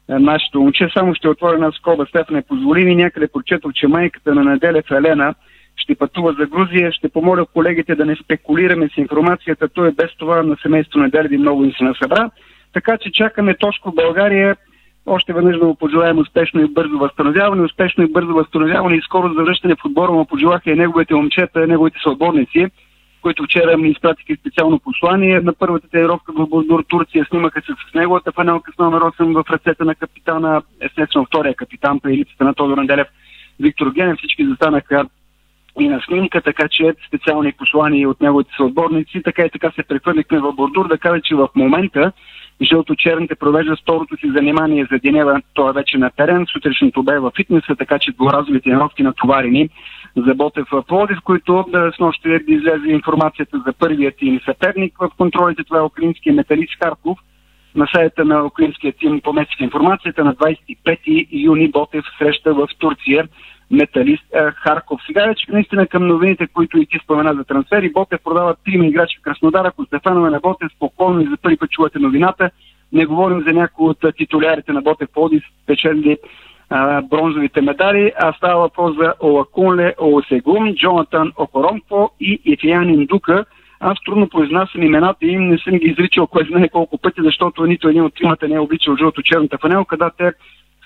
[0.08, 0.88] нашето момче.
[0.94, 4.90] Само ще отворя една скоба, Стефане, позволи ми някъде прочетох, че майката на неделя в
[4.90, 5.34] Елена
[5.78, 6.92] ще пътува за Грузия.
[6.92, 9.68] Ще помоля колегите да не спекулираме с информацията.
[9.68, 12.30] Той е без това на семейство Неделди много им се насъбра.
[12.72, 14.56] Така че чакаме точка в България.
[15.06, 19.34] Още веднъж да му пожелаем успешно и бързо възстановяване, успешно и бързо възстановяване и скоро
[19.34, 22.66] завръщане в отбора му пожелаха и неговите момчета, неговите съотборници,
[23.22, 25.40] които вчера ми изпратиха специално послание.
[25.40, 29.50] На първата тренировка в Бордур, Турция, снимаха се с неговата фанелка с номер 8 в
[29.50, 33.08] ръцете на капитана, естествено втория капитан при липсата на Тодор Анделев,
[33.60, 34.18] Виктор Генев.
[34.18, 35.06] Всички застанаха
[35.80, 39.22] и на снимка, така че специални послания от неговите съотборници.
[39.24, 42.12] Така и така се прехвърлихме в Бордур да кажа, че в момента
[42.62, 45.42] жълто-черните провежда второто си занимание за денева.
[45.54, 46.46] Той е вече на терен.
[46.52, 49.68] Сутрешното бе в фитнеса, така че дворазови тренировки натоварени
[50.16, 55.10] за Ботев в Плодив, които да, с нощи излезе информацията за първият им съперник в
[55.16, 55.64] контролите.
[55.64, 57.18] Това е украинския металист Харков.
[57.74, 63.28] На сайта на украинския тим поместих информацията на 25 юни Ботев среща в Турция
[63.70, 65.00] металист е, Харков.
[65.06, 67.92] Сега вече наистина към новините, които и ти спомена за трансфери.
[67.92, 69.64] Ботев продава трима играчи в Краснодар.
[69.64, 72.50] Ако Стефанове на Ботев спокойно и за първи път чувате новината,
[72.92, 76.18] не говорим за някои от титулярите на Ботев Поди, спечели
[77.02, 83.44] бронзовите медали, а става въпрос за Олакунле Олсегум, Джонатан Окоромпо и Етиян Индука.
[83.80, 87.88] Аз трудно произнасям имената им, не съм ги изричал кой знае колко пъти, защото нито
[87.88, 89.96] един от тримата не е обичал жълто-черната фанелка.
[89.96, 90.32] Да, те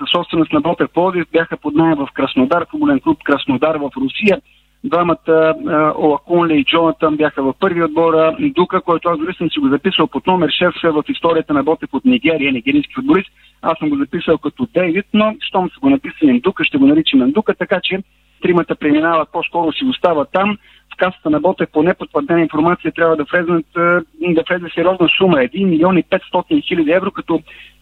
[0.06, 4.40] собственост на Ботев Пловдив бяха под найем в Краснодар, футболен клуб Краснодар в Русия.
[4.84, 5.54] Двамата
[5.98, 8.14] Олакунле и Джонатан бяха в първи отбор.
[8.40, 11.88] Дука, който аз дори съм си го записал под номер 6 в историята на Ботев
[11.92, 13.30] от Нигерия, нигерийски футболист.
[13.62, 17.26] Аз съм го записал като Дейвид, но щом са го написали Дука, ще го наричаме
[17.26, 18.02] Дука, така че
[18.42, 20.58] тримата преминават, по-скоро си остават там.
[20.94, 23.62] В касата на Ботев по непотвърдена информация трябва да влезе,
[24.20, 27.40] да влезе сериозна сума 1 милион и 500 хиляди евро, като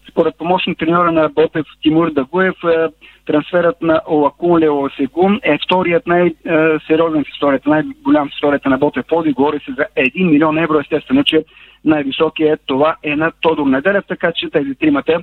[0.09, 2.87] според помощник треньора на Ботев Тимур Дагуев, е,
[3.25, 9.05] трансферът на Олакун Лео Сегун е вторият най-сериозен в историята, най-голям в историята на Ботев
[9.07, 9.33] Поди.
[9.33, 10.79] Говори се за 1 милион евро.
[10.79, 11.43] Естествено, че
[11.85, 15.21] най-високият това е на Тодор Неделев, така че тези тримата е,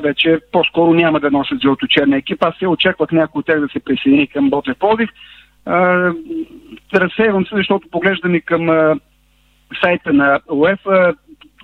[0.00, 2.44] вече по-скоро няма да носят жълто-черна екип.
[2.44, 5.10] Аз се очаквах някой от тях да се присъедини към Ботев Подив.
[5.10, 5.72] Е,
[6.94, 8.94] разсейвам се, защото поглеждаме към
[9.82, 11.14] сайта на УЕФА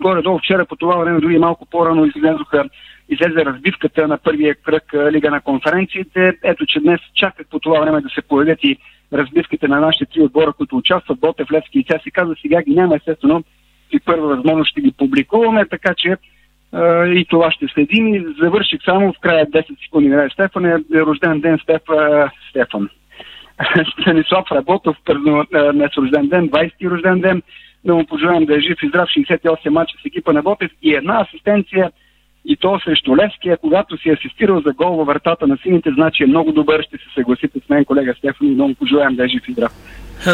[0.00, 2.64] горе-долу вчера по това време, дори малко по-рано излезоха,
[3.08, 6.32] излезе разбивката на първия кръг Лига на конференциите.
[6.44, 8.76] Ето, че днес чакат по това време да се появят и
[9.12, 12.26] разбивките на нашите три отбора, които участват, Ботев, Левски и ЦСКА.
[12.26, 13.44] За сега ги няма, естествено,
[13.92, 16.16] и първа възможност ще ги публикуваме, така че
[16.72, 18.14] а, и това ще следим.
[18.14, 20.08] И завърших само в края 10 секунди.
[20.08, 21.82] Не, Стефан е рожден ден Стеф,
[22.50, 22.88] Стефан.
[24.00, 24.96] Станислав Работов,
[25.72, 27.42] днес рожден ден, 20-ти рожден ден.
[27.84, 30.94] Да му пожелаем да е жив и здрав 68 мача с екипа на Ботев и
[30.94, 31.90] една асистенция
[32.44, 36.26] и то срещу Левския, когато си асистирал за гол във вратата на сините, значи е
[36.26, 39.42] много добър, ще се съгласите с мен, колега Стефан, и много пожелаем да е жив
[39.48, 39.72] и здрав.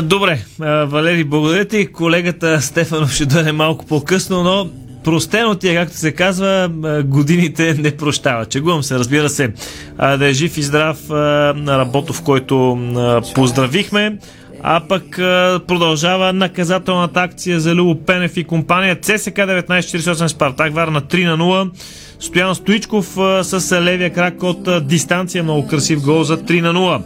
[0.03, 0.39] Добре,
[0.87, 1.93] Валери, благодаря ти.
[1.93, 4.71] Колегата Стефанов ще дойде малко по-късно, но
[5.05, 6.71] простено ти е, както се казва,
[7.05, 8.47] годините не прощава.
[8.47, 9.55] Чегувам се, разбира се.
[9.99, 10.99] Да е жив и здрав
[11.57, 12.79] на работов, който
[13.35, 14.19] поздравихме.
[14.69, 15.05] А пък
[15.67, 21.71] продължава наказателната акция за Любо Пенев и компания ЦСК 1948 Спартак Варна 3 на 0.
[22.21, 23.07] Стоян Стоичков
[23.43, 25.43] с левия крак от дистанция.
[25.43, 27.03] Много красив гол за 3 на 0.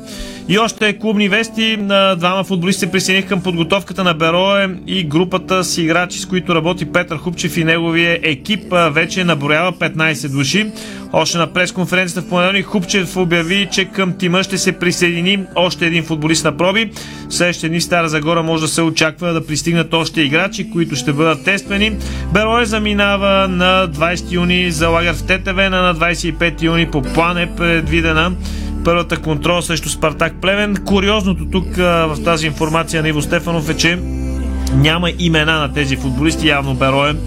[0.51, 1.77] И още клубни вести.
[2.17, 6.93] Двама футболисти се присъединих към подготовката на Берое и групата с играчи, с които работи
[6.93, 10.67] Петър Хупчев и неговия екип вече наброява 15 души.
[11.13, 16.05] Още на пресконференцията в понеделник Хупчев обяви, че към тима ще се присъедини още един
[16.05, 16.91] футболист на проби.
[17.29, 21.45] Следващите дни Стара Загора може да се очаква да пристигнат още играчи, които ще бъдат
[21.45, 21.93] тествани.
[22.33, 27.57] Берое заминава на 20 юни за лагер в ТТВ, на 25 юни по план е
[27.57, 28.33] предвидена
[28.85, 30.77] първата контрол срещу Спартак Плевен.
[30.85, 33.99] Куриозното тук в тази информация на Иво Стефанов е, че
[34.75, 37.19] няма имена на тези футболисти, явно Бероен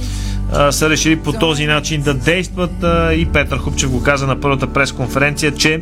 [0.71, 2.71] са решили по този начин да действат
[3.15, 5.81] и Петър Хупчев го каза на първата пресконференция, че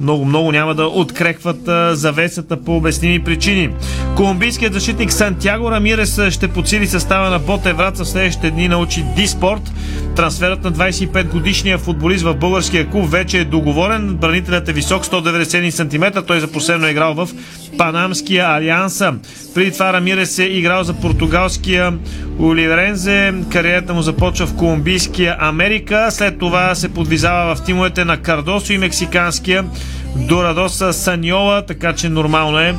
[0.00, 1.60] много-много няма да открехват
[1.98, 3.70] завесата по обясними причини.
[4.16, 9.72] Колумбийският защитник Сантьяго Рамирес ще подсили състава на Боте Враца в следващите дни научи Диспорт.
[10.16, 14.14] Трансферът на 25 годишния футболист в българския клуб вече е договорен.
[14.14, 16.18] Бранителят е висок 190 см.
[16.26, 17.28] Той за последно е играл в
[17.78, 19.14] Панамския Алианса.
[19.54, 21.92] Преди това Рамирес е играл за португалския
[22.40, 23.34] Оливерензе.
[23.52, 26.06] Кариерата му започва в колумбийския Америка.
[26.10, 29.64] След това се подвизава в тимовете на Кардосо и мексиканския
[30.16, 32.74] Дорадоса Саньола, така че нормално е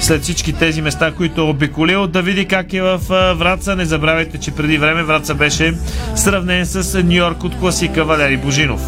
[0.00, 2.98] след всички тези места, които е обиколил, да види как е в
[3.38, 3.76] Враца.
[3.76, 5.74] Не забравяйте, че преди време Враца беше
[6.16, 8.80] сравнен с Нью Йорк от класика Валери Божинов.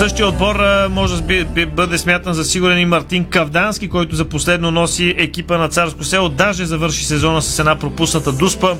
[0.00, 0.56] Същия отбор
[0.90, 5.68] може да бъде смятан за сигурен и Мартин Кавдански, който за последно носи екипа на
[5.68, 6.28] Царско село.
[6.28, 8.74] Даже завърши сезона с една пропусната дуспа,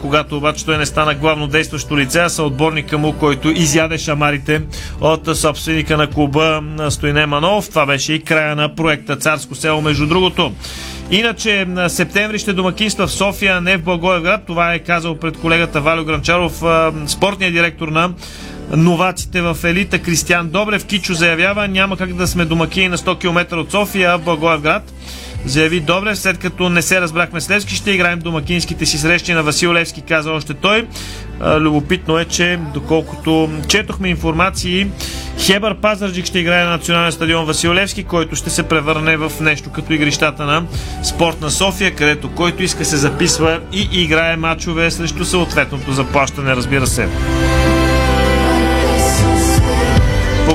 [0.00, 4.62] когато обаче той не стана главно действащо лице, а са отборника му, който изяде шамарите
[5.00, 7.68] от собственика на клуба Стойне Манов.
[7.68, 10.52] Това беше и края на проекта Царско село, между другото.
[11.10, 14.46] Иначе на септември ще домакинства в София, не в Благоевград.
[14.46, 16.62] Това е казал пред колегата Валю Гранчаров,
[17.06, 18.10] спортният директор на
[18.70, 20.84] новаците в елита Кристиан Добрев.
[20.84, 24.92] Кичо заявява, няма как да сме домакини на 100 км от София в Благоевград.
[25.44, 29.42] Заяви Добрев, след като не се разбрахме с Левски, ще играем домакинските си срещи на
[29.42, 30.86] Васил Левски, каза още той.
[31.60, 34.86] Любопитно е, че доколкото четохме информации,
[35.38, 39.70] Хебър Пазарджик ще играе на национален стадион Васил Левски, който ще се превърне в нещо
[39.70, 40.64] като игрищата на
[41.02, 46.86] Спорт на София, където който иска се записва и играе матчове срещу съответното заплащане, разбира
[46.86, 47.08] се.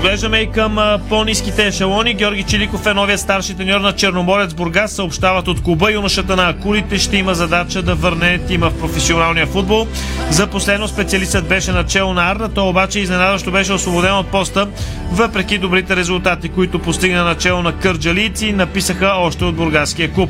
[0.01, 2.13] Поглеждаме и към по-низките ешелони.
[2.13, 4.91] Георги Чиликов е новия старши треньор на Черноморец Бургас.
[4.91, 5.91] Съобщават от клуба.
[5.91, 9.87] Юношата на Акулите ще има задача да върне тима в професионалния футбол.
[10.29, 14.67] За последно специалистът беше начало на Арда, той обаче изненадващо беше освободен от поста,
[15.11, 20.29] въпреки добрите резултати, които постигна начало на кърджалийци, написаха още от бургаския клуб.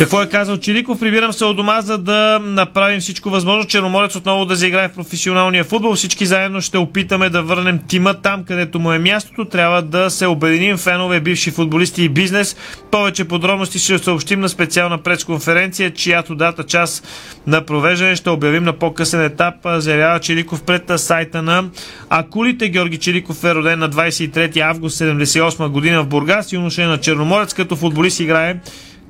[0.00, 1.00] Какво е казал Чиликов?
[1.00, 3.64] Прибирам се от дома, за да направим всичко възможно.
[3.64, 5.94] Черноморец отново да заиграе в професионалния футбол.
[5.94, 9.44] Всички заедно ще опитаме да върнем тима там, където му е мястото.
[9.44, 12.56] Трябва да се обединим фенове, бивши футболисти и бизнес.
[12.90, 17.02] Повече подробности ще съобщим на специална пресконференция, чиято дата час
[17.46, 21.64] на провеждане ще обявим на по-късен етап, заявява Чиликов пред сайта на
[22.10, 22.68] Акулите.
[22.68, 26.52] Георги Чиликов е роден на 23 август 78 година в Бургас.
[26.52, 28.60] Юноша е на Черноморец, като футболист играе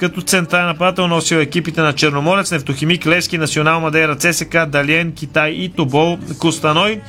[0.01, 5.69] като централен нападател носил екипите на Черноморец, Нефтохимик, Левски, Национал Мадейра, ЦСК, Далиен, Китай и
[5.69, 7.01] Тобол, Костаной.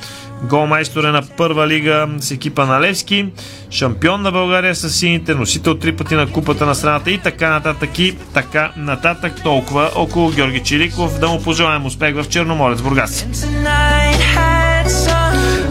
[0.48, 3.26] Голмайстор е на първа лига с екипа на Левски,
[3.70, 7.98] шампион на България с сините, носител три пъти на купата на страната и така нататък
[7.98, 9.32] и така нататък.
[9.42, 11.18] Толкова около Георги Чиликов.
[11.18, 13.26] Да му пожелаем успех в Черноморец Бургас.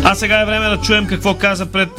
[0.04, 1.90] А сега е време да чуем какво каза пред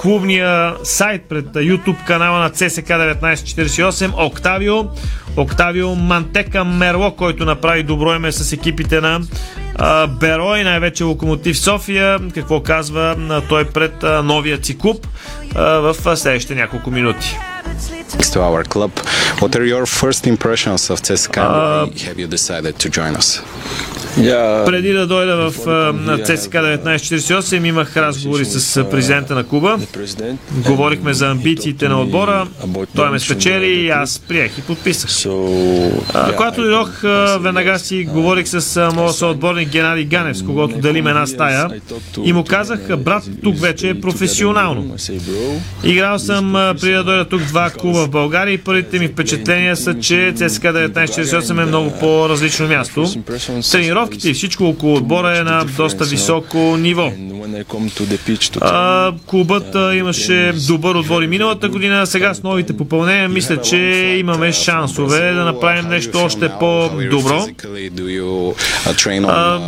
[0.00, 4.74] клубния сайт, пред YouTube канала на CSK 1948 Октавио.
[5.36, 9.20] Октавио Мантека Мерло, който направи добро име с екипите на
[9.74, 12.18] а, Беро и най-вече Локомотив София.
[12.34, 13.16] Какво казва
[13.48, 15.06] той пред новия си клуб
[15.54, 17.36] в следващите няколко минути.
[18.32, 18.92] To our club.
[19.40, 21.98] What are your first impressions of CSKA?
[22.06, 23.42] have you decided to join us?
[24.66, 25.52] Преди да дойда в
[26.24, 29.78] ЦСК 1948 имах разговори с президента на клуба.
[30.52, 32.46] Говорихме за амбициите на отбора.
[32.96, 35.10] Той ме спечели и аз приех и подписах.
[36.14, 37.00] А, когато дойдох,
[37.40, 41.68] веднага си говорих с моят съотборник Геннадий Ганев, с когото делим една стая
[42.24, 44.96] и му казах, брат, тук вече е професионално.
[45.84, 49.94] Играл съм преди да дойда тук два клуба в България и първите ми впечатления са,
[50.00, 53.06] че ЦСК 1948 е много по-различно място.
[53.72, 57.12] Тренировките и всичко около отбора е на доста високо ниво.
[58.60, 63.76] А, клубът имаше добър отбор и миналата година, сега с новите попълнения мисля, че
[64.20, 67.46] имаме шансове да направим нещо още по-добро.
[69.28, 69.60] А,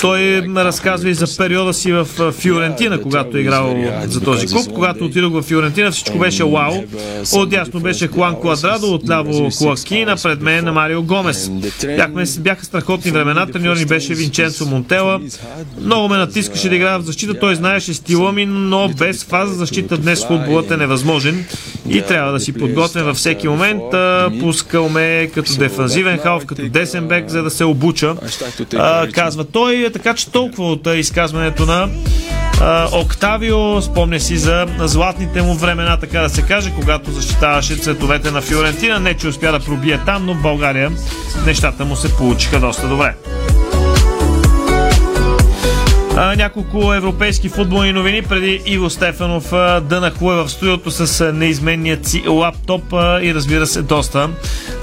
[0.00, 0.20] той
[0.56, 4.66] разказва и за периода си в Фиорентина, когато е играл за този клуб.
[4.74, 6.84] Когато отидох в Фиорентина, всичко беше вау.
[7.76, 11.50] Отдясно беше Хуан Квадрадо, отляво Хуакин, пред мен на Марио Гомес.
[11.96, 15.20] Бяхме, бяха страхотни времена, треньор ни беше Винченцо Монтела.
[15.80, 19.98] Много ме натискаше да играя в защита, той знаеше стила ми, но без фаза защита
[19.98, 21.44] днес футболът е невъзможен
[21.88, 23.82] и трябва да си подготвен във всеки момент.
[24.40, 28.14] Пускал ме като дефанзивен халф, като десен бек, за да се обуча.
[29.12, 31.88] казва той, така че толкова от изказването на
[32.92, 38.40] Октавио, спомня си за златните му времена, така да се каже, когато защитаваше цветовете на
[38.40, 39.00] Фиорентина.
[39.00, 40.92] Не, че успя да пробие там, но в България
[41.46, 43.14] нещата му се получиха доста добре.
[46.18, 52.06] А, няколко европейски футболни новини преди Иво Стефанов а, да нахлуе в студиото с неизменният
[52.06, 54.30] си лаптоп а, и разбира се доста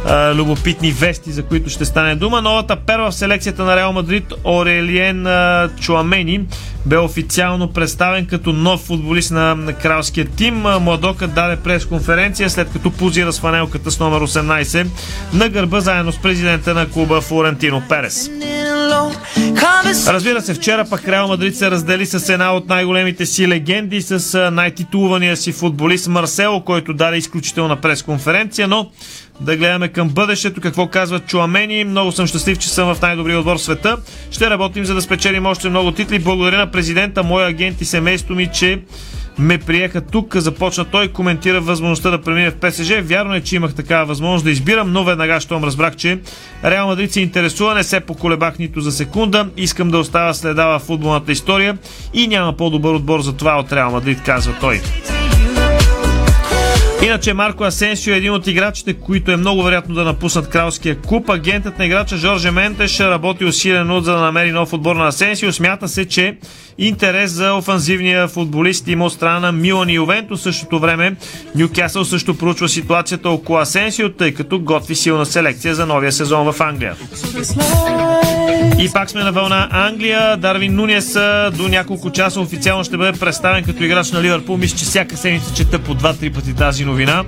[0.08, 2.42] а, любопитни вести, за които ще стане дума.
[2.42, 6.42] Новата перва в селекцията на Реал Мадрид Орелиен а, Чуамени
[6.86, 10.56] бе официално представен като нов футболист на, на кралския тим.
[10.80, 14.88] Младокът даде пресконференция след като позира с фанелката с номер 18
[15.34, 18.30] на гърба заедно с президента на клуба Флорентино Перес.
[20.08, 24.52] Разбира се, вчера пък Реал Мадрид се раздели с една от най-големите си легенди, с
[24.52, 28.90] най-титулвания си футболист Марсело, който даде изключителна пресконференция, но
[29.40, 31.84] да гледаме към бъдещето, какво казват Чуамени.
[31.84, 33.98] Много съм щастлив, че съм в най-добрия отбор в света.
[34.32, 36.20] Ще работим за да спечелим още много титли.
[36.20, 38.80] Благодаря на президента, моя агент и семейство ми, че
[39.40, 40.36] ме приеха тук.
[40.36, 42.92] Започна той, коментира възможността да премине в ПСЖ.
[43.02, 46.20] Вярно е, че имах такава възможност да избирам, но веднага, щом разбрах, че
[46.66, 49.48] Реал Мадрид се интересува, не се поколебах нито за секунда.
[49.58, 51.78] Искам да оставя следа в футболната история
[52.14, 54.82] и няма по-добър отбор за това от Реал Мадрид, казва той.
[57.06, 61.30] Иначе Марко Асенсио е един от играчите, които е много вероятно да напуснат кралския клуб.
[61.30, 65.54] Агентът на играча Жорже Ментеш работи усилено за да намери нов отбор на Асенсио.
[65.54, 66.38] Смята се, че
[66.78, 70.38] интерес за офанзивния футболист има от страна на Милан и Ювенто.
[70.38, 71.16] Същото време
[71.56, 76.62] Нюкасъл също проучва ситуацията около Асенсио, тъй като готви силна селекция за новия сезон в
[76.62, 76.96] Англия.
[78.80, 80.38] И пак сме на вълна Англия.
[80.38, 81.14] Дарвин Нунес
[81.58, 84.58] до няколко часа официално ще бъде представен като играч на Ливърпул.
[84.58, 87.24] Мисля, че всяка седмица чета по 2-3 пъти тази новина.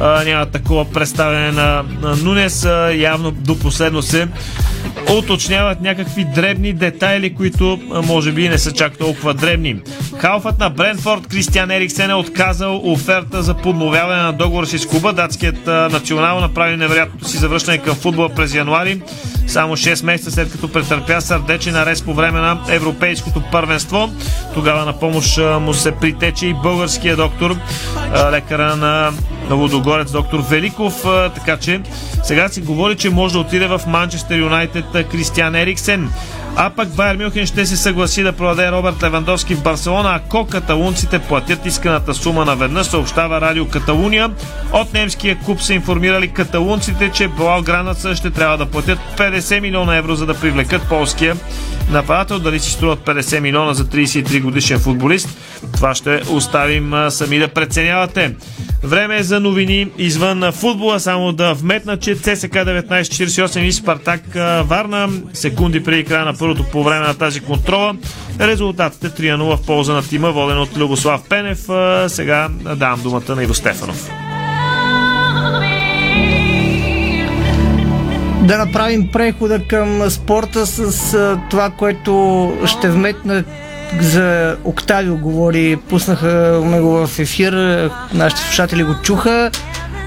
[0.00, 2.64] А, няма такова представяне на, на Нунес.
[2.64, 4.28] А, явно до последно се
[5.18, 9.76] уточняват някакви дребни детайли, които а, може би не са чак толкова дребни.
[10.18, 15.12] Халфът на Бренфорд Кристиан Ериксен е отказал оферта за подновяване на договор с клуба.
[15.12, 19.00] Датският а, национал направи невероятното си завръщане към футбола през януари,
[19.46, 24.10] само 6 месеца след като претърпя сърдечен арест по време на Европейското първенство.
[24.54, 27.56] Тогава на помощ му се притече и българския доктор,
[28.30, 29.12] лекара на
[29.50, 31.02] Лудогорец доктор Великов,
[31.34, 31.80] така че
[32.22, 36.10] сега си говори, че може да отиде в Манчестър Юнайтед Кристиан Ериксен.
[36.56, 41.18] А пък Байер Мюхен ще се съгласи да продаде Робърт Левандовски в Барселона, ако каталунците
[41.18, 44.30] платят исканата сума наведнъж, съобщава Радио Каталуния.
[44.72, 50.14] От немския клуб са информирали каталунците, че Блаугранаца ще трябва да платят 50 милиона евро,
[50.14, 51.36] за да привлекат полския
[51.90, 52.38] нападател.
[52.38, 55.28] Дали си струват 50 милиона за 33 годишен футболист,
[55.74, 58.34] това ще оставим сами да преценявате.
[58.82, 61.00] Време е за новини извън футбола.
[61.00, 64.20] Само да вметна, че ЦСК 1948 и Спартак
[64.64, 67.94] Варна секунди преди края на първото по време на тази контрола.
[68.40, 71.58] Резултатът е 3-0 в полза на тима, воден от Любослав Пенев.
[72.06, 74.10] Сега давам думата на Иво Стефанов.
[78.42, 83.44] Да направим прехода към спорта с това, което ще вметна
[84.00, 87.52] за Октавио говори, пуснаха ме го в ефир,
[88.14, 89.50] нашите слушатели го чуха.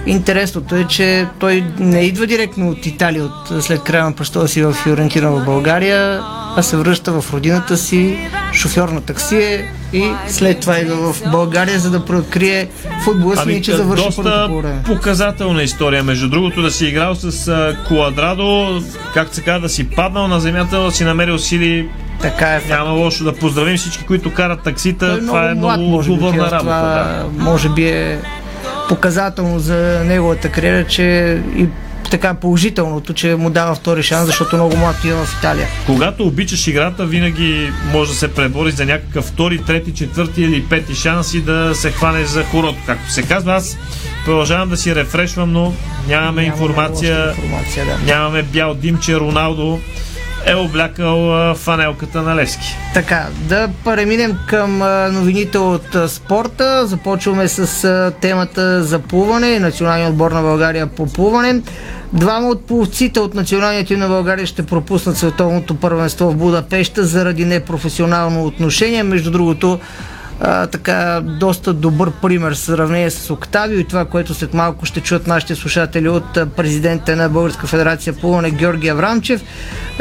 [0.07, 4.63] Интересното е, че той не идва директно от Италия от, след края на престола си
[4.63, 6.21] в Фиорентина в България,
[6.55, 8.17] а се връща в родината си,
[8.53, 12.67] шофьор на такси е и след това идва в България, за да преоткрие
[13.03, 14.49] футбола си, ами, че завърши доста
[14.85, 16.03] показателна история.
[16.03, 18.81] Между другото да си играл с Куадрадо,
[19.13, 21.89] как се казва, да си паднал на земята, да си намерил сили
[22.21, 22.61] така е.
[22.69, 25.07] Няма лошо да поздравим всички, които карат таксита.
[25.07, 26.59] Той е това е много отговорна работа.
[26.59, 27.43] Това, да.
[27.43, 28.19] Може би е
[28.89, 31.03] показателно за неговата кариера, че
[31.57, 31.67] и
[32.11, 35.67] така положителното, че му дава втори шанс, защото много млад е в Италия.
[35.85, 40.95] Когато обичаш играта, винаги може да се пребори за някакъв втори, трети, четвърти или пети
[40.95, 42.77] шанс и да се хване за хорото.
[42.85, 43.77] Както се казва, аз
[44.25, 45.73] продължавам да си рефрешвам, но
[46.07, 48.13] нямаме Няма информация, информация да.
[48.13, 49.79] нямаме бял дим, че Роналдо
[50.47, 52.77] е облякал фанелката на Левски.
[52.93, 54.77] Така, да преминем към
[55.13, 56.87] новините от спорта.
[56.87, 59.59] Започваме с темата за плуване.
[59.59, 61.61] Националният отбор на България по плуване.
[62.13, 67.45] Двама от пловците от националния тим на България ще пропуснат световното първенство в Будапешта заради
[67.45, 69.03] непрофесионално отношение.
[69.03, 69.79] Между другото,
[70.39, 75.01] а, така доста добър пример в сравнение с Октавио и това, което след малко ще
[75.01, 79.43] чуят нашите слушатели от президента на Българска федерация плуване Георги Аврамчев.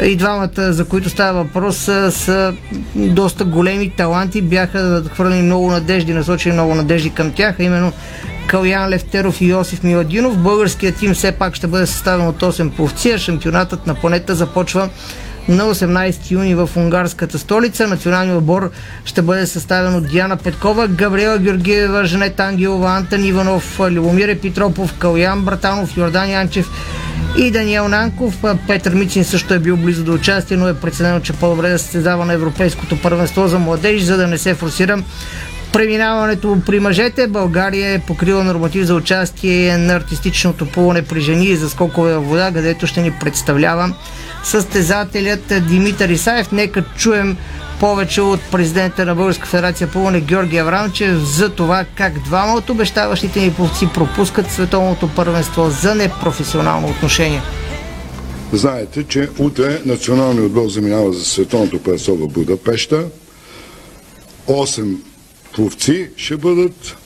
[0.03, 1.77] И двамата, за които става въпрос,
[2.09, 2.53] са,
[2.95, 7.91] доста големи таланти, бяха хвърлени много надежди, насочени много надежди към тях, а именно
[8.47, 10.37] Калян Левтеров и Йосиф Миладинов.
[10.37, 14.89] Българският тим все пак ще бъде съставен от 8 пловци, а шампионатът на планета започва
[15.49, 17.87] на 18 юни в унгарската столица.
[17.87, 18.71] Националният отбор
[19.05, 25.41] ще бъде съставен от Диана Петкова, Габриела Георгиева, Женет Ангелова, Антон Иванов, Любомир Петропов, Калян
[25.41, 26.69] Братанов, Йордан Янчев
[27.37, 28.43] и Даниел Нанков.
[28.67, 31.87] Петър Мичин също е бил близо до участие, но е преценено, че по-добре да се
[31.87, 35.03] създава на Европейското първенство за младежи, за да не се форсира
[35.73, 37.27] преминаването при мъжете.
[37.27, 42.27] България е покрила норматив за участие на артистичното плуване при жени и за скокове във
[42.27, 43.93] вода, където ще ни представлява
[44.47, 46.51] състезателят Димитър Исаев.
[46.51, 47.37] Нека чуем
[47.79, 53.39] повече от президента на Българска федерация плуване Георгия Аврамчев за това как двама от обещаващите
[53.39, 57.41] ни пловци пропускат световното първенство за непрофесионално отношение.
[58.53, 63.05] Знаете, че утре националният отбор заминава за световното първенство в Будапешта.
[64.47, 64.97] 8
[65.55, 66.97] пловци ще бъдат,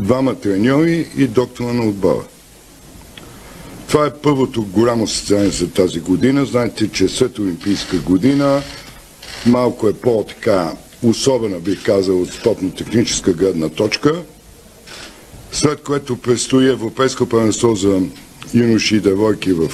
[0.00, 2.24] двама треньори и доктора на отбора.
[3.90, 6.46] Това е първото голямо състезание за тази година.
[6.46, 8.62] Знаете, че след Олимпийска година
[9.46, 10.72] малко е по-така
[11.02, 14.22] особена, бих казал, от спортно-техническа гледна точка,
[15.52, 18.00] след което предстои Европейско първенство за
[18.54, 19.70] юноши и девойки в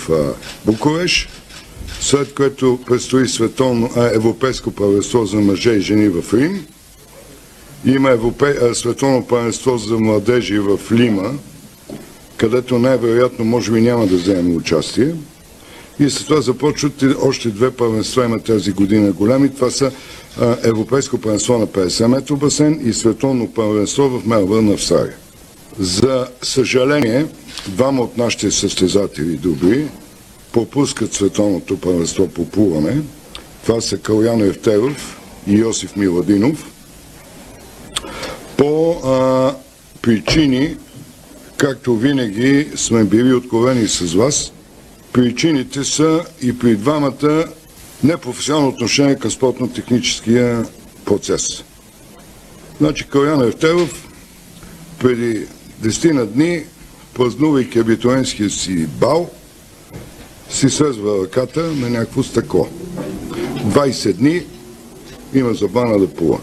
[0.67, 1.29] Букуреш,
[2.01, 6.67] след което предстои световно, а, Европейско първенство за мъже и жени в Рим,
[7.85, 8.75] има Европе...
[8.75, 11.33] световно първенство за младежи в Лима,
[12.37, 15.15] където най-вероятно може би няма да вземем участие.
[16.01, 19.55] И след това започват още две първенства има тази година голями.
[19.55, 19.93] Това са
[20.41, 25.17] а, Европейско първенство на 50 метро басейн и Световно първенство в Мелбърн, Австралия.
[25.79, 27.27] За съжаление,
[27.69, 29.89] двама от нашите състезатели добри
[30.53, 33.03] пропускат Световното първенство по плуване.
[33.67, 36.71] Това са Каляно Евтеров и Йосиф Миладинов.
[38.57, 39.55] По а,
[40.03, 40.77] причини,
[41.57, 44.53] както винаги сме били откровени с вас,
[45.13, 47.45] причините са и при двамата
[48.05, 50.67] непрофесионално отношение към спортно-техническия
[51.05, 51.65] процес.
[52.79, 54.09] Значи Калян Евтеров
[54.99, 55.47] преди
[55.83, 56.63] 10 на дни,
[57.15, 59.31] празнувайки абитуенския си бал,
[60.51, 62.69] си свезва ръката на някакво стъкло.
[63.67, 64.43] 20 дни
[65.35, 66.39] има забана да плува.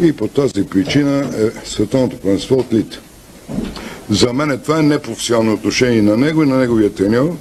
[0.00, 3.00] И по тази причина е световното първенство отлита.
[4.10, 7.36] За мен това е непрофесионално отношение на него и на неговия треньор.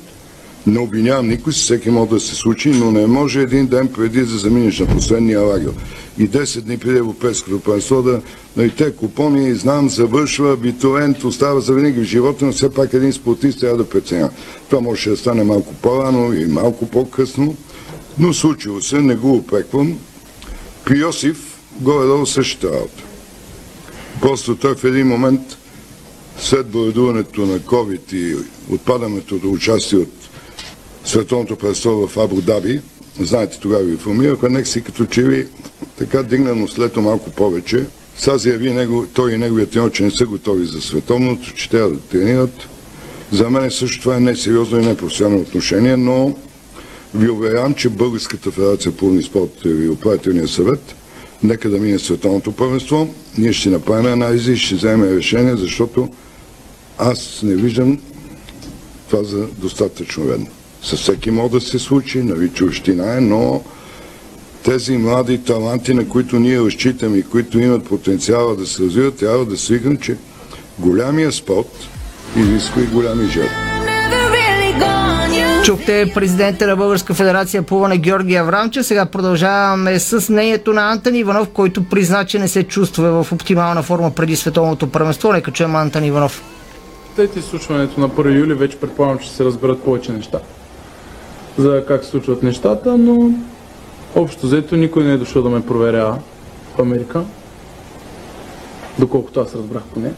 [0.67, 4.37] Не обвинявам никой, всеки може да се случи, но не може един ден преди да
[4.37, 5.73] заминеш на последния лагер
[6.19, 8.21] и 10 дни преди Европейското първенство да
[8.57, 13.13] нали, те купони, знам, завършва, абитуент, остава за винаги в живота, но все пак един
[13.13, 14.29] спортист трябва да преценя.
[14.69, 17.55] Това може да стане малко по-рано и малко по-късно,
[18.19, 19.97] но случило се, не го опеквам.
[20.85, 23.03] При Йосиф горе-долу същата работа.
[24.21, 25.41] Просто той в един момент
[26.41, 28.35] след боледуването на COVID и
[28.73, 30.13] отпадането до участие от
[31.05, 32.81] Световното престо в Абу Даби,
[33.19, 35.47] знаете, тогава ви информирах, нека си като че ви
[35.97, 37.85] така дигна нослето малко повече.
[38.17, 41.89] Сега заяви него, той и неговият тренер, че не са готови за световното, че трябва
[41.89, 42.67] да тренират.
[43.31, 46.35] За мен също това е несериозно и непрофесионално отношение, но
[47.15, 50.95] ви уверявам, че Българската федерация по спорт и управителния съвет
[51.43, 53.13] нека да мине световното първенство.
[53.37, 56.09] Ние ще направим анализи и ще вземем решение, защото
[56.99, 57.99] аз не виждам
[59.09, 60.47] това за достатъчно ведно.
[60.83, 62.23] Със всеки може да се случи,
[62.53, 63.63] чуждина е, но
[64.63, 69.45] тези млади таланти, на които ние разчитаме и които имат потенциала да се развиват, трябва
[69.45, 70.17] да свикнем, че
[70.79, 71.89] голямия спорт
[72.37, 73.55] изисква и голями жертви.
[75.63, 78.83] Чухте президента на Българска федерация плуване Георги Аврамче.
[78.83, 83.83] Сега продължаваме с мнението на Антон Иванов, който призна, че не се чувства в оптимална
[83.83, 85.33] форма преди световното първенство.
[85.33, 86.43] Нека чуем Антон Иванов.
[87.19, 90.39] След изслушването на 1 юли вече предполагам, че ще се разберат повече неща
[91.57, 93.31] за как се случват нещата, но
[94.15, 96.19] общо взето никой не е дошъл да ме проверява
[96.75, 97.23] в Америка,
[98.99, 100.11] доколкото аз разбрах поне.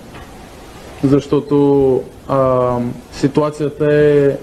[1.04, 2.78] Защото а,
[3.12, 4.38] ситуацията е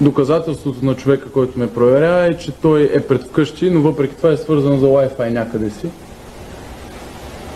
[0.00, 4.30] доказателството на човека, който ме проверява е, че той е пред вкъщи, но въпреки това
[4.30, 5.86] е свързан за Wi-Fi някъде си.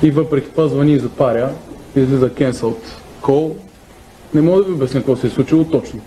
[0.03, 1.51] И въпреки това звъни и запаря,
[1.97, 2.85] излиза cancelled
[3.23, 3.53] call.
[4.35, 6.01] Не мога да ви обясня какво се е случило точно.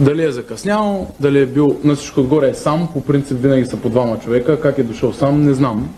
[0.00, 3.76] Дали е закъснял, дали е бил на всичко отгоре е сам, по принцип винаги са
[3.76, 5.88] по двама човека, как е дошъл сам, не знам.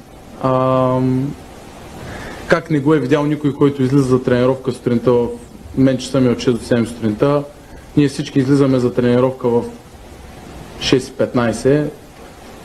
[0.42, 1.00] А,
[2.48, 5.28] как не го е видял никой, който излиза за тренировка сутринта в
[5.76, 7.42] мен часа ми е от 6 до 7 сутринта.
[7.96, 9.64] Ние всички излизаме за тренировка в
[10.80, 11.90] 6.15.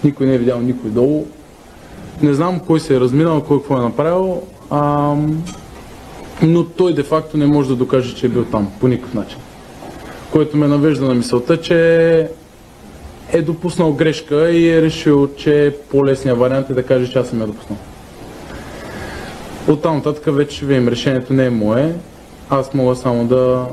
[0.03, 1.25] Никой не е видял никой долу.
[2.21, 5.15] Не знам кой се е разминал, кой какво е направил, а,
[6.41, 9.37] но той де-факто не може да докаже, че е бил там по никакъв начин
[10.35, 12.29] което ме навежда на мисълта, че
[13.33, 17.41] е допуснал грешка и е решил, че по-лесният вариант е да каже, че аз съм
[17.41, 17.77] я допуснал.
[19.67, 21.95] От там нататък вече видим, решението не е мое.
[22.49, 23.65] Аз мога само да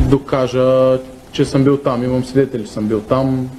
[0.00, 0.98] докажа,
[1.32, 2.04] че съм бил там.
[2.04, 3.50] Имам свидетели, че съм бил там.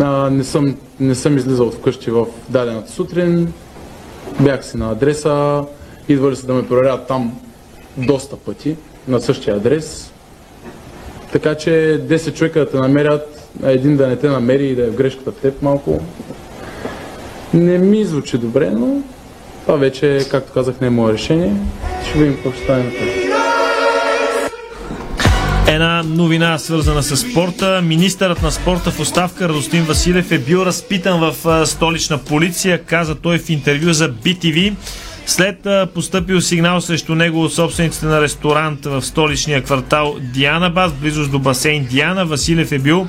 [0.00, 3.52] А, не, съм, не съм излизал от вкъщи в дадената сутрин.
[4.40, 5.64] Бях си на адреса.
[6.08, 7.40] Идвали се да ме проверяват там
[7.96, 8.76] доста пъти
[9.08, 10.12] на същия адрес.
[11.32, 14.82] Така че 10 човека да те намерят, а един да не те намери и да
[14.82, 16.00] е в грешката в теб малко.
[17.54, 19.02] Не ми звучи добре, но
[19.62, 21.52] това вече, както казах, не е мое решение.
[22.08, 23.29] Ще видим какво ще стане.
[25.70, 27.82] Една новина свързана с спорта.
[27.82, 33.38] Министърът на спорта в оставка Радостин Василев е бил разпитан в столична полиция, каза той
[33.38, 34.74] в интервю за BTV.
[35.26, 41.30] След поступил сигнал срещу него от собствениците на ресторант в столичния квартал Диана Бас, близост
[41.30, 43.06] до басейн Диана, Василев е бил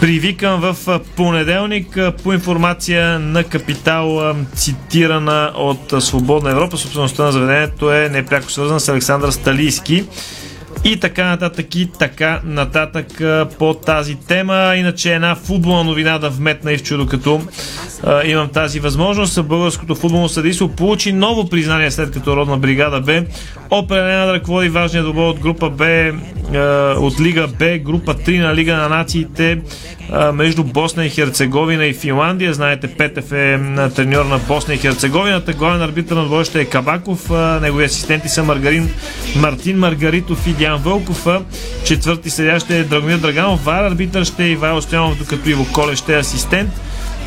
[0.00, 6.76] привикан в понеделник по информация на Капитал, цитирана от Свободна Европа.
[6.76, 10.04] Собствеността на заведението е непряко свързана с Александър Сталийски
[10.84, 13.06] и така нататък и така нататък
[13.58, 14.74] по тази тема.
[14.76, 17.40] Иначе една футболна новина да вметна и в чудо, като
[18.02, 19.42] а, имам тази възможност.
[19.42, 23.22] Българското футболно съдийство получи ново признание след като Родна бригада Б
[23.70, 28.54] определена да ръководи важния добър от група Б, а, от Лига Б, група 3 на
[28.54, 29.60] Лига на нациите
[30.12, 32.54] а, между Босна и Херцеговина и Финландия.
[32.54, 33.60] Знаете, Петев е
[33.96, 35.42] треньор на Босна и Херцеговина.
[35.58, 37.30] Главен арбитър на двоеща е Кабаков.
[37.62, 38.90] Негови асистенти са Маргарин,
[39.36, 41.26] Мартин Маргаритов и Диан Вълков.
[41.84, 43.64] Четвърти съдя ще е Драгомир Драганов.
[43.64, 46.70] Вар арбитър ще е Ивайло Стоянов, докато Иво Коле ще е асистент.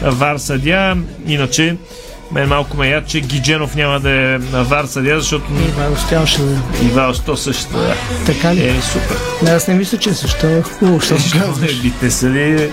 [0.01, 0.97] Вар съдя.
[1.27, 1.77] Иначе
[2.31, 5.45] мен малко ме яд, че Гидженов няма да е вар съдя, защото...
[5.69, 6.59] Ивайло Стоянов ще да.
[6.83, 7.95] Ивайло Сто също да.
[8.25, 8.67] Така ли?
[8.67, 9.17] Е, супер.
[9.41, 10.47] Не, аз не мисля, че е също.
[10.47, 11.81] е Хубаво, що казваш.
[11.81, 12.69] Бите са ли...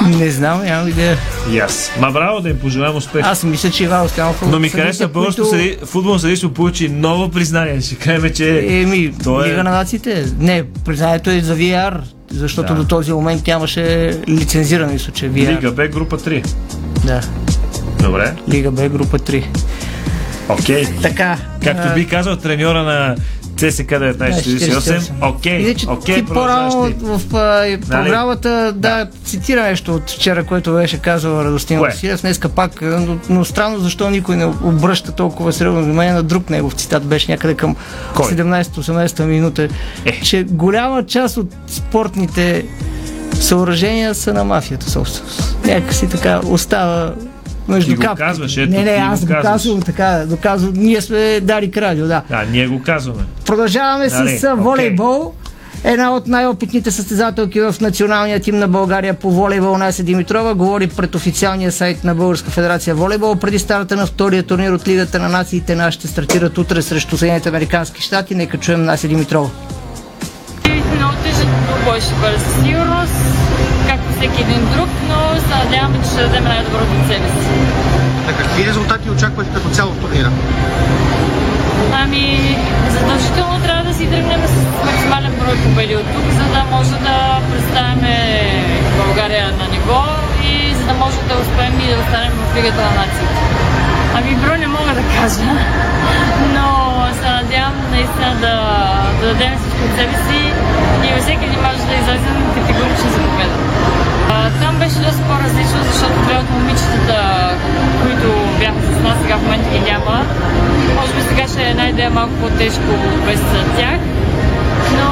[0.00, 1.16] Не знам, нямам идея.
[1.52, 1.92] И аз.
[2.00, 3.26] Ма браво да им пожелаем успех.
[3.26, 4.42] Аз мисля, че Ивайло Стоянов...
[4.50, 5.62] Но ми хареса българското които...
[5.62, 5.76] съди...
[5.86, 7.80] футболно съдийство получи ново признание.
[7.80, 8.80] Ще кажем, че...
[8.80, 9.48] Еми, то е...
[9.48, 10.26] Лига на нациите.
[10.38, 12.80] Не, признанието е за VR, защото Да.
[12.80, 15.56] до този момент нямаше лицензирано, мисля, че VR.
[15.56, 16.46] Лига Б, група 3.
[17.04, 17.20] Да.
[18.02, 18.34] Добре.
[18.48, 19.44] Лига Б, група 3.
[20.48, 20.86] Окей.
[21.02, 21.38] Така.
[21.64, 23.16] Както а, би казал треньора на
[23.70, 25.12] ЦСК 1948.
[25.20, 25.74] Окей.
[25.88, 26.94] Окей, по-рано ти.
[27.00, 31.80] в а, програмата да, цитира нещо от вчера, което беше казал Радостин?
[31.80, 32.20] Василев.
[32.20, 36.72] Днеска пак, но, но странно защо никой не обръща толкова сериозно внимание на друг негов
[36.74, 37.04] цитат.
[37.04, 37.76] Беше някъде към
[38.14, 39.68] 17-18 минута,
[40.04, 40.20] Е.
[40.20, 42.64] че голяма част от спортните
[43.34, 45.56] съоръжения са на мафията собственост.
[45.64, 47.14] Някакси така остава
[47.68, 48.18] между Ти го капки.
[48.18, 49.42] казваш, ето, не, не, аз го казваш.
[49.44, 50.72] казвам така, доказвам.
[50.74, 52.22] Ние сме Дарик Радио, да.
[52.30, 53.22] Да, ние го казваме.
[53.46, 55.32] Продължаваме Нали, с а, волейбол.
[55.84, 61.14] Една от най-опитните състезателки в националния тим на България по волейбол Нася Димитрова говори пред
[61.14, 63.36] официалния сайт на Българска федерация волейбол.
[63.36, 67.48] Преди старта на втория турнир от Лигата на нациите на ще стартират утре срещу Съединените
[67.48, 68.34] Американски щати.
[68.34, 69.50] Нека чуем Нася Димитрова.
[70.96, 71.48] Много тежък
[71.84, 73.12] бой ще бъде със сигурност.
[73.88, 75.31] Както всеки един друг, но
[75.64, 77.50] надяваме, че ще дадем най-доброто от себе си.
[78.26, 80.30] На какви резултати очаквате като цяло в турнира?
[82.02, 82.56] Ами,
[82.88, 87.16] задължително трябва да си тръгнем с максимален брой победи от тук, за да може да
[87.50, 88.06] представим
[88.96, 90.02] България на ниво
[90.50, 93.42] и за да може да успеем и да останем в Лигата на нациите.
[94.14, 95.48] Ами брой не мога да кажа,
[96.54, 96.66] но
[97.14, 98.56] се надявам наистина да,
[99.20, 100.40] да дадем всичко от себе си
[101.06, 103.56] и във всеки един мач да излезем категорично за победа.
[104.60, 107.18] Там беше доста по-различно, защото две от момичетата,
[108.02, 108.28] които
[108.58, 110.24] бяха с нас, сега в момента ги няма.
[111.00, 112.92] Може би сега ще е една идея малко по-тежко
[113.26, 113.40] без
[113.76, 113.98] тях,
[114.98, 115.08] но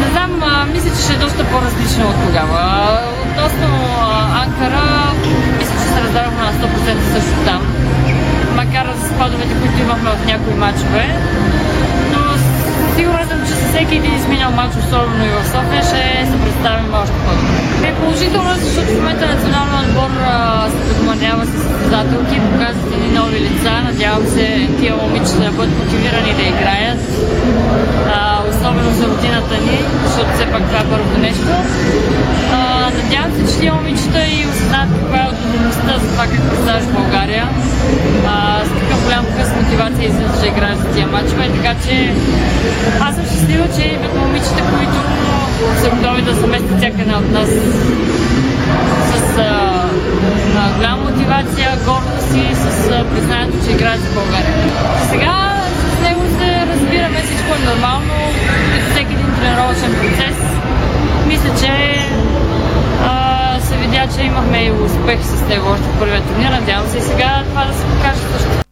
[0.00, 0.32] не знам,
[0.72, 2.62] мисля, че ще е доста по-различно от тогава.
[3.26, 3.68] Относно
[4.42, 5.12] Анкара,
[5.58, 7.62] мисля, че се раздавахме на 100% също там.
[8.56, 11.06] Макар с спадовете, които имахме в някои матчове.
[12.12, 12.20] Но
[12.96, 15.97] сигурна съм, че с всеки един изминал матч, особено и в София, ще
[16.58, 17.88] представим още по-добре.
[17.88, 23.38] Е положително, защото в момента националният отбор а, се подманява с състезателки, показват едни нови
[23.46, 23.70] лица.
[23.90, 27.02] Надявам се тия момичета да бъдат мотивирани да играят.
[28.14, 31.48] А, особено за родината ни, защото все пак това е първото нещо.
[32.52, 32.58] А,
[32.98, 37.44] надявам се, че тия момичета и осъзнат каква е отговорността за това как представяш България.
[38.32, 41.46] А, с какъв голям къс мотивация излизаш да играеш за тия матчове.
[41.56, 41.94] Така че
[43.06, 44.98] аз съм щастлива, че имат момичета, които
[45.82, 47.48] са готови да заместят всяка една от нас
[49.10, 49.90] с а,
[50.56, 54.54] а, голяма мотивация, гордост и с а, признанието, че играят за България.
[55.10, 55.62] Сега
[55.98, 58.14] с него се разбираме, всичко е нормално,
[58.74, 60.36] като всеки един тренировъчен процес.
[61.26, 61.72] Мисля, че
[63.04, 66.50] а, се видя, че имахме и успех с него още в първия турнир.
[66.50, 68.67] Надявам се и сега това да се покаже също.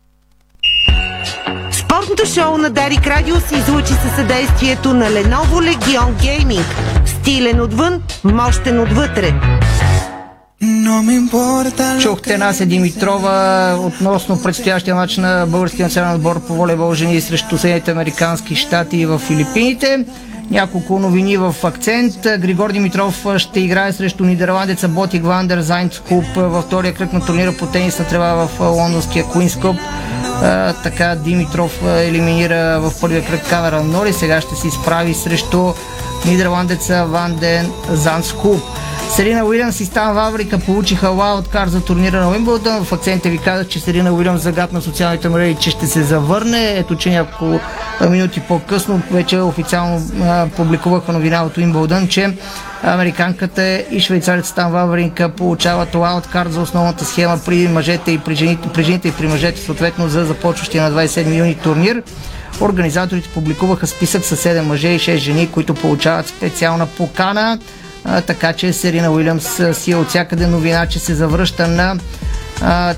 [2.16, 6.64] Спортното шоу на Дарик Радио се излучи със съдействието на Lenovo Legion Gaming.
[7.06, 9.34] Стилен отвън, мощен отвътре.
[12.00, 17.90] Чухте Нася Димитрова относно предстоящия матч на българския национален отбор по волейбол жени срещу Съединените
[17.90, 20.04] Американски щати в Филипините.
[20.50, 22.14] Няколко новини в акцент.
[22.22, 27.52] Григор Димитров ще играе срещу нидерландеца Ботик Вандер Зайнц Куп във втория кръг на турнира
[27.52, 29.76] по тенис на трева в лондонския Куинс Къп.
[30.82, 34.12] така Димитров елиминира в първия кръг Камеран Нори.
[34.12, 35.72] Сега ще се изправи срещу
[36.26, 38.62] нидерландеца Ванден Занц Куп.
[39.10, 42.84] Серина Уилямс и Стан Ваврика получиха лаудкар за турнира на Уимбълдън.
[42.84, 46.78] В акцента ви казах, че Серина Уилямс загадна социалните мрежи, че ще се завърне.
[46.78, 47.60] Ето, че няколко
[48.10, 52.36] минути по-късно вече официално а, публикуваха новина от Уимбълдън, че
[52.82, 58.68] американката и швейцарец Стан Вавринка получават лаудкар за основната схема при мъжете и при жените,
[58.74, 62.02] при жените и при мъжете, съответно за започващия на 27 юни турнир.
[62.60, 67.58] Организаторите публикуваха списък с 7 мъже и 6 жени, които получават специална покана
[68.26, 71.96] така че Серина Уилямс си е от всякъде новина, че се завръща на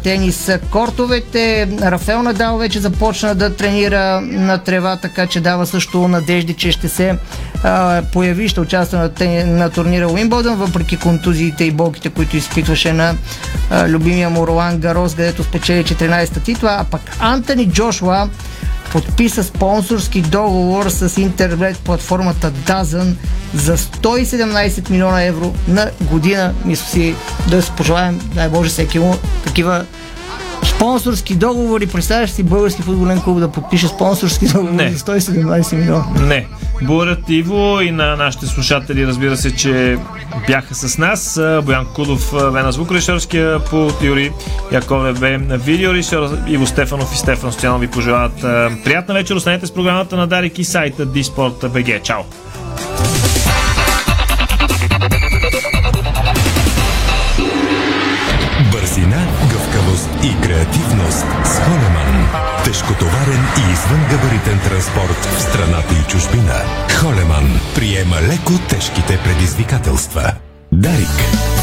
[0.02, 1.68] тенис кортовете.
[1.82, 6.88] Рафел Надал вече започна да тренира на трева, така че дава също надежди, че ще
[6.88, 7.18] се
[8.12, 13.14] появи, ще участва на, тени, на турнира Уимбълдън, въпреки контузиите и болките, които изпитваше на
[13.88, 18.28] любимия му Ролан Гарос, където спечели 14-та титла, а пък Антони Джошуа
[18.92, 23.14] подписа спонсорски договор с интернет платформата Dazn
[23.54, 26.54] за 117 милиона евро на година.
[26.64, 27.14] Мисля си
[27.50, 29.14] да се пожелаем, дай Боже, всеки му
[29.44, 29.84] такива
[30.78, 31.86] спонсорски договори.
[31.86, 34.90] Представяш си български футболен клуб да подпише спонсорски договори Не.
[34.90, 36.04] за 117 милиона?
[36.20, 36.46] Не.
[36.82, 39.98] Благодаря ти, Иво, и на нашите слушатели, разбира се, че
[40.46, 41.40] бяха с нас.
[41.62, 44.32] Боян Кудов бе на звукорежисьорския по Юри
[44.72, 45.18] Яковлев
[45.64, 48.40] видеорежисьор, Иво Стефанов и Стефан Стоянов ви пожелават
[48.84, 49.34] приятна вечер.
[49.34, 52.02] Останете с програмата на Дарик и сайта Диспорт.бг.
[52.02, 52.22] Чао!
[62.68, 66.54] Тежкотоварен и извънгабаритен транспорт в страната и чужбина.
[67.00, 70.32] Холеман приема леко тежките предизвикателства.
[70.72, 71.57] Дарик.